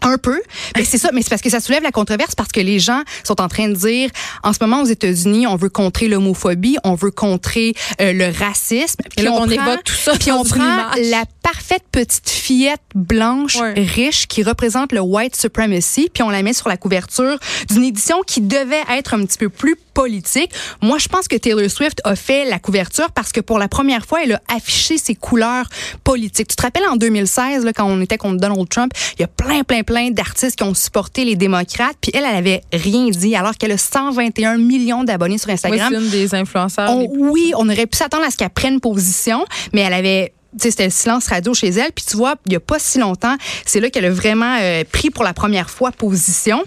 Un 0.01 0.17
peu, 0.17 0.41
mais 0.77 0.85
c'est 0.85 0.97
ça, 0.97 1.09
mais 1.13 1.21
c'est 1.21 1.29
parce 1.29 1.41
que 1.41 1.49
ça 1.49 1.59
soulève 1.59 1.83
la 1.83 1.91
controverse 1.91 2.35
parce 2.35 2.51
que 2.51 2.59
les 2.61 2.79
gens 2.79 3.01
sont 3.23 3.41
en 3.41 3.47
train 3.49 3.67
de 3.69 3.75
dire 3.75 4.09
en 4.43 4.53
ce 4.53 4.59
moment 4.61 4.81
aux 4.81 4.85
États-Unis, 4.85 5.45
on 5.47 5.55
veut 5.57 5.69
contrer 5.69 6.07
l'homophobie, 6.07 6.77
on 6.83 6.95
veut 6.95 7.11
contrer 7.11 7.73
euh, 8.01 8.13
le 8.13 8.31
racisme, 8.31 9.01
puis 9.15 9.27
on, 9.27 9.41
on 9.41 9.49
évoque 9.49 9.83
tout 9.83 9.93
ça 9.93 10.13
puis 10.17 10.31
on 10.31 10.43
prend 10.43 10.63
la 10.97 11.23
parfaite 11.43 11.83
petite 11.91 12.29
fillette 12.29 12.81
blanche 12.95 13.57
Ouais. 13.59 13.73
riche 13.83 14.27
qui 14.27 14.43
représente 14.43 14.91
le 14.93 15.01
white 15.01 15.35
supremacy, 15.35 16.09
puis 16.13 16.23
on 16.23 16.29
la 16.29 16.43
met 16.43 16.53
sur 16.53 16.69
la 16.69 16.77
couverture 16.77 17.37
d'une 17.69 17.83
édition 17.83 18.21
qui 18.25 18.41
devait 18.41 18.83
être 18.91 19.13
un 19.15 19.25
petit 19.25 19.37
peu 19.37 19.49
plus 19.49 19.75
politique. 19.93 20.51
Moi, 20.81 20.97
je 20.97 21.09
pense 21.09 21.27
que 21.27 21.35
Taylor 21.35 21.69
Swift 21.69 21.99
a 22.05 22.15
fait 22.15 22.45
la 22.45 22.57
couverture 22.59 23.11
parce 23.11 23.33
que 23.33 23.41
pour 23.41 23.59
la 23.59 23.67
première 23.67 24.05
fois, 24.05 24.19
elle 24.23 24.33
a 24.33 24.41
affiché 24.55 24.97
ses 24.97 25.13
couleurs 25.15 25.67
politiques. 26.05 26.47
Tu 26.47 26.55
te 26.55 26.61
rappelles 26.61 26.87
en 26.89 26.95
2016, 26.95 27.65
là, 27.65 27.73
quand 27.73 27.85
on 27.85 27.99
était 28.01 28.17
contre 28.17 28.37
Donald 28.39 28.69
Trump, 28.69 28.93
il 29.17 29.21
y 29.21 29.25
a 29.25 29.27
plein, 29.27 29.63
plein, 29.63 29.83
plein 29.89 30.11
d'artistes 30.11 30.55
qui 30.55 30.63
ont 30.63 30.75
supporté 30.75 31.25
les 31.25 31.35
démocrates, 31.35 31.95
puis 31.99 32.11
elle, 32.13 32.23
elle 32.23 32.35
avait 32.35 32.61
rien 32.71 33.09
dit, 33.09 33.35
alors 33.35 33.55
qu'elle 33.57 33.71
a 33.71 33.77
121 33.79 34.57
millions 34.57 35.03
d'abonnés 35.03 35.39
sur 35.39 35.47
Oui, 35.47 35.53
Instagram. 35.55 35.87
c'est 35.91 35.99
une 35.99 36.09
des 36.11 36.35
influenceurs. 36.35 36.91
On- 36.91 37.09
plus- 37.09 37.19
oui, 37.31 37.53
on 37.57 37.67
aurait 37.67 37.87
pu 37.87 37.97
s'attendre 37.97 38.23
à 38.23 38.29
ce 38.29 38.37
qu'elle 38.37 38.51
prenne 38.51 38.79
position, 38.79 39.43
mais 39.73 39.81
elle 39.81 39.93
avait 39.93 40.33
tu 40.53 40.63
sais, 40.63 40.71
c'était 40.71 40.85
le 40.85 40.89
silence 40.91 41.27
radio 41.27 41.53
chez 41.53 41.67
elle. 41.69 41.91
Puis 41.91 42.05
tu 42.09 42.17
vois, 42.17 42.33
il 42.47 42.53
y 42.53 42.55
a 42.55 42.59
pas 42.59 42.79
si 42.79 42.97
longtemps, 42.97 43.35
c'est 43.67 43.79
là 43.79 43.91
qu'elle 43.91 44.05
a 44.05 44.09
vraiment 44.09 44.57
euh, 44.59 44.83
pris 44.91 45.11
pour 45.11 45.23
la 45.23 45.33
première 45.33 45.69
fois 45.69 45.91
position. 45.91 46.63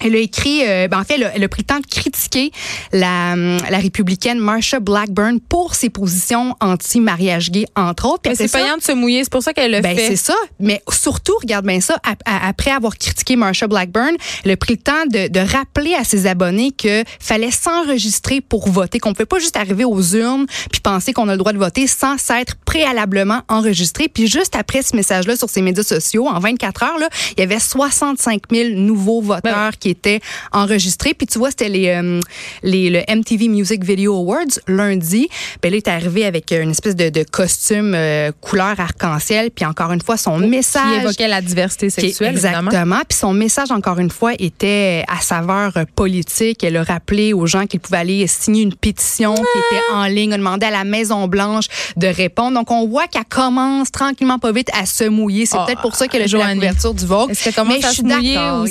Elle 0.00 0.14
a 0.16 0.18
écrit, 0.18 0.62
euh, 0.66 0.88
ben 0.88 1.00
en 1.00 1.04
fait, 1.04 1.14
elle 1.14 1.24
a, 1.24 1.34
elle 1.34 1.44
a 1.44 1.48
pris 1.48 1.62
le 1.62 1.66
temps 1.66 1.80
de 1.80 1.86
critiquer 1.86 2.50
la, 2.92 3.32
hum, 3.34 3.58
la 3.70 3.78
républicaine 3.78 4.38
Marsha 4.38 4.80
Blackburn 4.80 5.38
pour 5.40 5.74
ses 5.74 5.88
positions 5.88 6.54
anti-mariage 6.60 7.50
gay, 7.50 7.64
entre 7.76 8.06
autres. 8.06 8.22
Puis 8.22 8.30
Mais 8.30 8.36
c'est 8.36 8.48
ça- 8.48 8.58
payant 8.58 8.76
de 8.76 8.82
se 8.82 8.92
mouiller, 8.92 9.22
c'est 9.24 9.32
pour 9.32 9.42
ça 9.42 9.52
qu'elle 9.52 9.70
le 9.72 9.80
ben, 9.80 9.96
fait. 9.96 10.08
c'est 10.08 10.16
ça. 10.16 10.34
Mais 10.60 10.82
surtout, 10.90 11.34
regarde 11.40 11.66
bien 11.66 11.80
ça, 11.80 11.96
ap- 12.02 12.22
a- 12.26 12.48
après 12.48 12.70
avoir 12.70 12.96
critiqué 12.98 13.36
Marsha 13.36 13.66
Blackburn, 13.66 14.14
elle 14.44 14.50
a 14.50 14.56
pris 14.56 14.74
le 14.74 14.80
temps 14.80 15.06
de, 15.10 15.28
de 15.28 15.40
rappeler 15.40 15.94
à 15.94 16.04
ses 16.04 16.26
abonnés 16.26 16.72
que 16.72 17.04
fallait 17.20 17.50
s'enregistrer 17.50 18.40
pour 18.40 18.68
voter, 18.68 18.98
qu'on 18.98 19.10
ne 19.10 19.14
pouvait 19.14 19.26
pas 19.26 19.38
juste 19.38 19.56
arriver 19.56 19.84
aux 19.84 20.02
urnes 20.02 20.46
puis 20.70 20.80
penser 20.80 21.12
qu'on 21.12 21.28
a 21.28 21.32
le 21.32 21.38
droit 21.38 21.52
de 21.52 21.58
voter 21.58 21.86
sans 21.86 22.18
s'être 22.18 22.56
préalablement 22.64 23.42
enregistré. 23.48 24.08
Puis 24.08 24.26
juste 24.26 24.56
après 24.56 24.82
ce 24.82 24.96
message-là 24.96 25.36
sur 25.36 25.48
ses 25.48 25.62
médias 25.62 25.82
sociaux, 25.84 26.26
en 26.28 26.38
24 26.40 26.82
heures, 26.82 26.98
là, 26.98 27.08
il 27.36 27.40
y 27.40 27.42
avait 27.42 27.60
65 27.60 28.42
000 28.50 28.70
nouveaux 28.74 29.20
voteurs 29.20 29.76
qui 29.84 29.90
étaient 29.90 30.20
enregistrés. 30.52 31.12
Puis 31.12 31.26
tu 31.26 31.38
vois, 31.38 31.50
c'était 31.50 31.68
les, 31.68 31.88
euh, 31.88 32.20
les 32.62 32.88
le 32.88 33.00
MTV 33.14 33.48
Music 33.48 33.84
Video 33.84 34.14
Awards 34.16 34.54
lundi. 34.66 35.28
Ben 35.62 35.70
là, 35.70 35.76
il 35.76 35.78
est 35.78 35.88
arrivé 35.88 36.24
avec 36.24 36.52
une 36.52 36.70
espèce 36.70 36.96
de, 36.96 37.10
de 37.10 37.22
costume 37.22 37.92
euh, 37.94 38.32
couleur 38.40 38.78
arc-en-ciel. 38.80 39.50
Puis 39.50 39.66
encore 39.66 39.92
une 39.92 40.00
fois, 40.00 40.16
son 40.16 40.40
qui 40.40 40.46
message 40.48 41.02
évoquait 41.02 41.28
la 41.28 41.42
diversité 41.42 41.88
qui 41.88 42.00
sexuelle, 42.00 42.32
évidemment. 42.32 42.70
Exactement. 42.70 43.00
Puis 43.08 43.18
son 43.18 43.34
message, 43.34 43.70
encore 43.70 43.98
une 43.98 44.10
fois, 44.10 44.32
était 44.38 45.04
à 45.08 45.20
saveur 45.20 45.72
politique. 45.94 46.64
Elle 46.64 46.78
a 46.78 46.82
rappelé 46.82 47.32
aux 47.34 47.46
gens 47.46 47.66
qu'ils 47.66 47.80
pouvaient 47.80 47.98
aller 47.98 48.26
signer 48.26 48.62
une 48.62 48.74
pétition 48.74 49.34
qui 49.34 49.40
était 49.42 49.84
en 49.92 50.04
ligne, 50.06 50.32
a 50.32 50.38
demandé 50.38 50.64
à 50.66 50.70
la 50.70 50.84
Maison-Blanche 50.84 51.66
de 51.96 52.06
répondre. 52.06 52.56
Donc, 52.58 52.70
on 52.70 52.86
voit 52.88 53.06
qu'elle 53.06 53.24
commence 53.26 53.90
tranquillement, 53.90 54.38
pas 54.38 54.52
vite, 54.52 54.70
à 54.72 54.86
se 54.86 55.04
mouiller. 55.04 55.44
C'est 55.46 55.58
Ah, 55.58 55.64
peut-être 55.66 55.82
pour 55.82 55.94
ça 55.94 56.08
qu'elle 56.08 56.22
a 56.22 56.28
fait 56.28 56.36
la 56.36 56.44
Joanie. 56.44 56.60
couverture 56.60 56.94
du 56.94 57.04
Vogue. 57.06 57.30
Est-ce 57.30 57.50
commence 57.54 57.74
Mais 57.78 57.84
à 57.84 57.90
je 57.90 57.96
se 57.96 58.02
mouiller 58.02 58.38
ou 58.38 58.66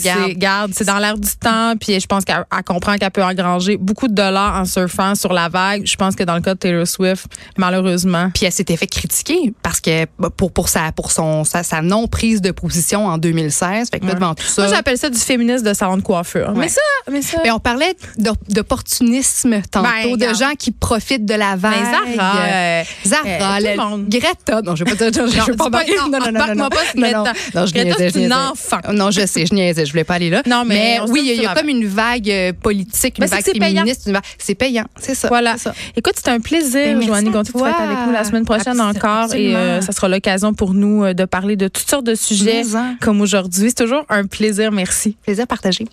c'est 0.74 0.86
dans 0.86 1.00
l'air 1.04 1.18
du 1.18 1.30
temps, 1.40 1.74
puis 1.80 2.00
je 2.00 2.08
pense 2.08 2.26
qu'elle 2.26 2.46
elle 2.56 2.64
comprend 2.64 2.96
qu'elle 2.98 3.12
peut 3.12 3.24
engranger 3.24 3.78
beaucoup 3.78 4.08
de 4.08 4.14
dollars 4.14 4.60
en 4.60 4.66
surfant 4.66 5.16
sur 5.16 5.34
la 5.34 5.50
vague. 5.50 5.84
Je 5.86 5.96
pense 5.96 6.16
que 6.16 6.24
dans 6.24 6.36
le 6.36 6.42
cas 6.42 6.54
de 6.56 6.60
Taylor 6.60 6.88
Swift, 6.88 7.26
malheureusement, 7.58 8.30
Puis 8.34 8.46
elle 8.46 8.52
s'était 8.52 8.78
fait 8.78 8.88
critiquer 8.88 9.54
parce 9.62 9.80
que 9.80 10.06
bah, 10.20 10.30
pour 10.36 10.52
pour 10.52 10.70
sa 10.70 10.92
pour 10.92 11.12
son 11.12 11.44
sa, 11.44 11.64
sa 11.64 11.82
non 11.82 12.08
prise 12.08 12.42
de 12.42 12.52
position 12.52 13.06
en 13.08 13.18
2016. 13.18 13.90
Fait 13.92 14.00
que 14.00 14.06
là, 14.06 14.14
Ouais. 14.14 14.20
devant 14.20 14.34
tout 14.36 14.44
ça. 14.46 14.64
moi 14.64 14.74
j'appelle 14.74 14.98
ça 14.98 15.10
du 15.10 15.18
féminisme 15.20 15.66
de 15.66 15.74
salon 15.74 15.98
de 15.98 16.02
coiffure. 16.02 16.50
Ouais. 16.50 16.54
Mais 16.62 16.68
ça, 16.70 16.82
mais 17.12 17.22
ça. 17.22 17.38
Mais 17.44 17.52
on 17.52 17.60
parlait 17.60 17.96
d'op- 18.18 18.38
d'opportunisme 18.50 19.62
tantôt, 19.72 19.88
Ben, 19.90 20.18
de 20.18 20.34
gens 20.34 20.52
qui 20.58 20.72
profitent 20.72 21.26
de 21.26 21.34
la 21.36 21.56
vague. 21.56 21.74
Mais 22.08 22.16
Zara, 22.16 22.36
euh, 22.46 22.84
Zara, 23.06 23.22
euh, 23.26 23.60
tout 23.60 23.66
le 23.66 23.76
monde. 23.78 24.10
Greta. 24.10 24.62
Non, 24.62 24.76
je 24.76 24.84
vais 24.84 24.96
pas 24.96 25.10
dire, 25.10 25.28
je, 25.28 25.32
je 25.32 25.38
Non, 25.38 25.46
veux 25.46 25.56
pas 25.56 25.70
pas- 25.70 25.84
non, 25.86 26.10
Non, 26.10 26.20
non, 26.20 26.32
non, 26.32 26.32
non, 26.32 26.48
non. 26.48 26.70
non, 26.96 27.24
non, 27.24 27.24
non, 27.56 27.66
je 27.66 27.74
niaisais, 27.74 28.10
je 28.10 28.18
niaisais. 28.20 28.94
Non, 28.94 29.12
je 29.12 29.26
sais, 29.26 29.46
je 29.46 29.54
niaisais, 29.54 29.86
je 29.86 29.92
voulais 29.92 30.04
pas 30.04 30.16
aller 30.16 30.30
là. 30.30 30.42
Non, 30.46 30.64
mais 30.66 30.93
oui, 31.10 31.22
il 31.36 31.42
y 31.42 31.46
a, 31.46 31.54
comme 31.54 31.70
une 31.70 31.86
vague 31.86 32.30
euh, 32.30 32.54
politique, 32.54 33.18
une 33.18 33.22
Ben, 33.22 33.28
c'est 33.28 33.36
vague 33.36 33.44
c'est 33.46 33.60
féministe. 33.60 34.04
une 34.08 34.14
vague- 34.14 34.24
C'est 34.38 34.56
payant, 34.56 34.86
c'est 35.00 35.16
ça. 35.16 35.28
Voilà. 35.28 35.56
c'est. 35.58 35.70
Écoute, 35.96 36.14
c'était 36.16 36.32
un 36.32 36.40
plaisir, 36.40 36.98
Ben, 37.00 37.14
à 37.14 37.22
Gontier, 37.22 37.32
de 37.32 37.38
être 37.40 37.52
toi. 37.52 37.70
avec 37.70 37.98
nous 38.08 38.12
la 38.14 38.24
semaine 38.24 38.46
prochaine 38.46 38.80
encore. 38.82 39.34
Et 39.34 39.56
euh, 39.56 39.82
ça 39.82 39.92
sera 39.92 40.08
l'occasion 40.08 40.54
pour 40.54 40.74
nous 40.74 41.04
euh, 41.04 41.14
de 41.14 41.26
parler 41.26 41.56
de 41.56 41.68
toutes 41.68 41.90
sortes 41.90 42.06
de 42.06 42.16
sujets 42.16 42.64
comme 43.02 43.22
aujourd'hui. 43.22 43.70
C'est 43.70 43.84
toujours 43.84 44.06
un 44.10 44.26
plaisir. 44.26 44.72
Merci. 44.72 45.18
Plaisir 45.24 45.48
partagé. 45.48 45.86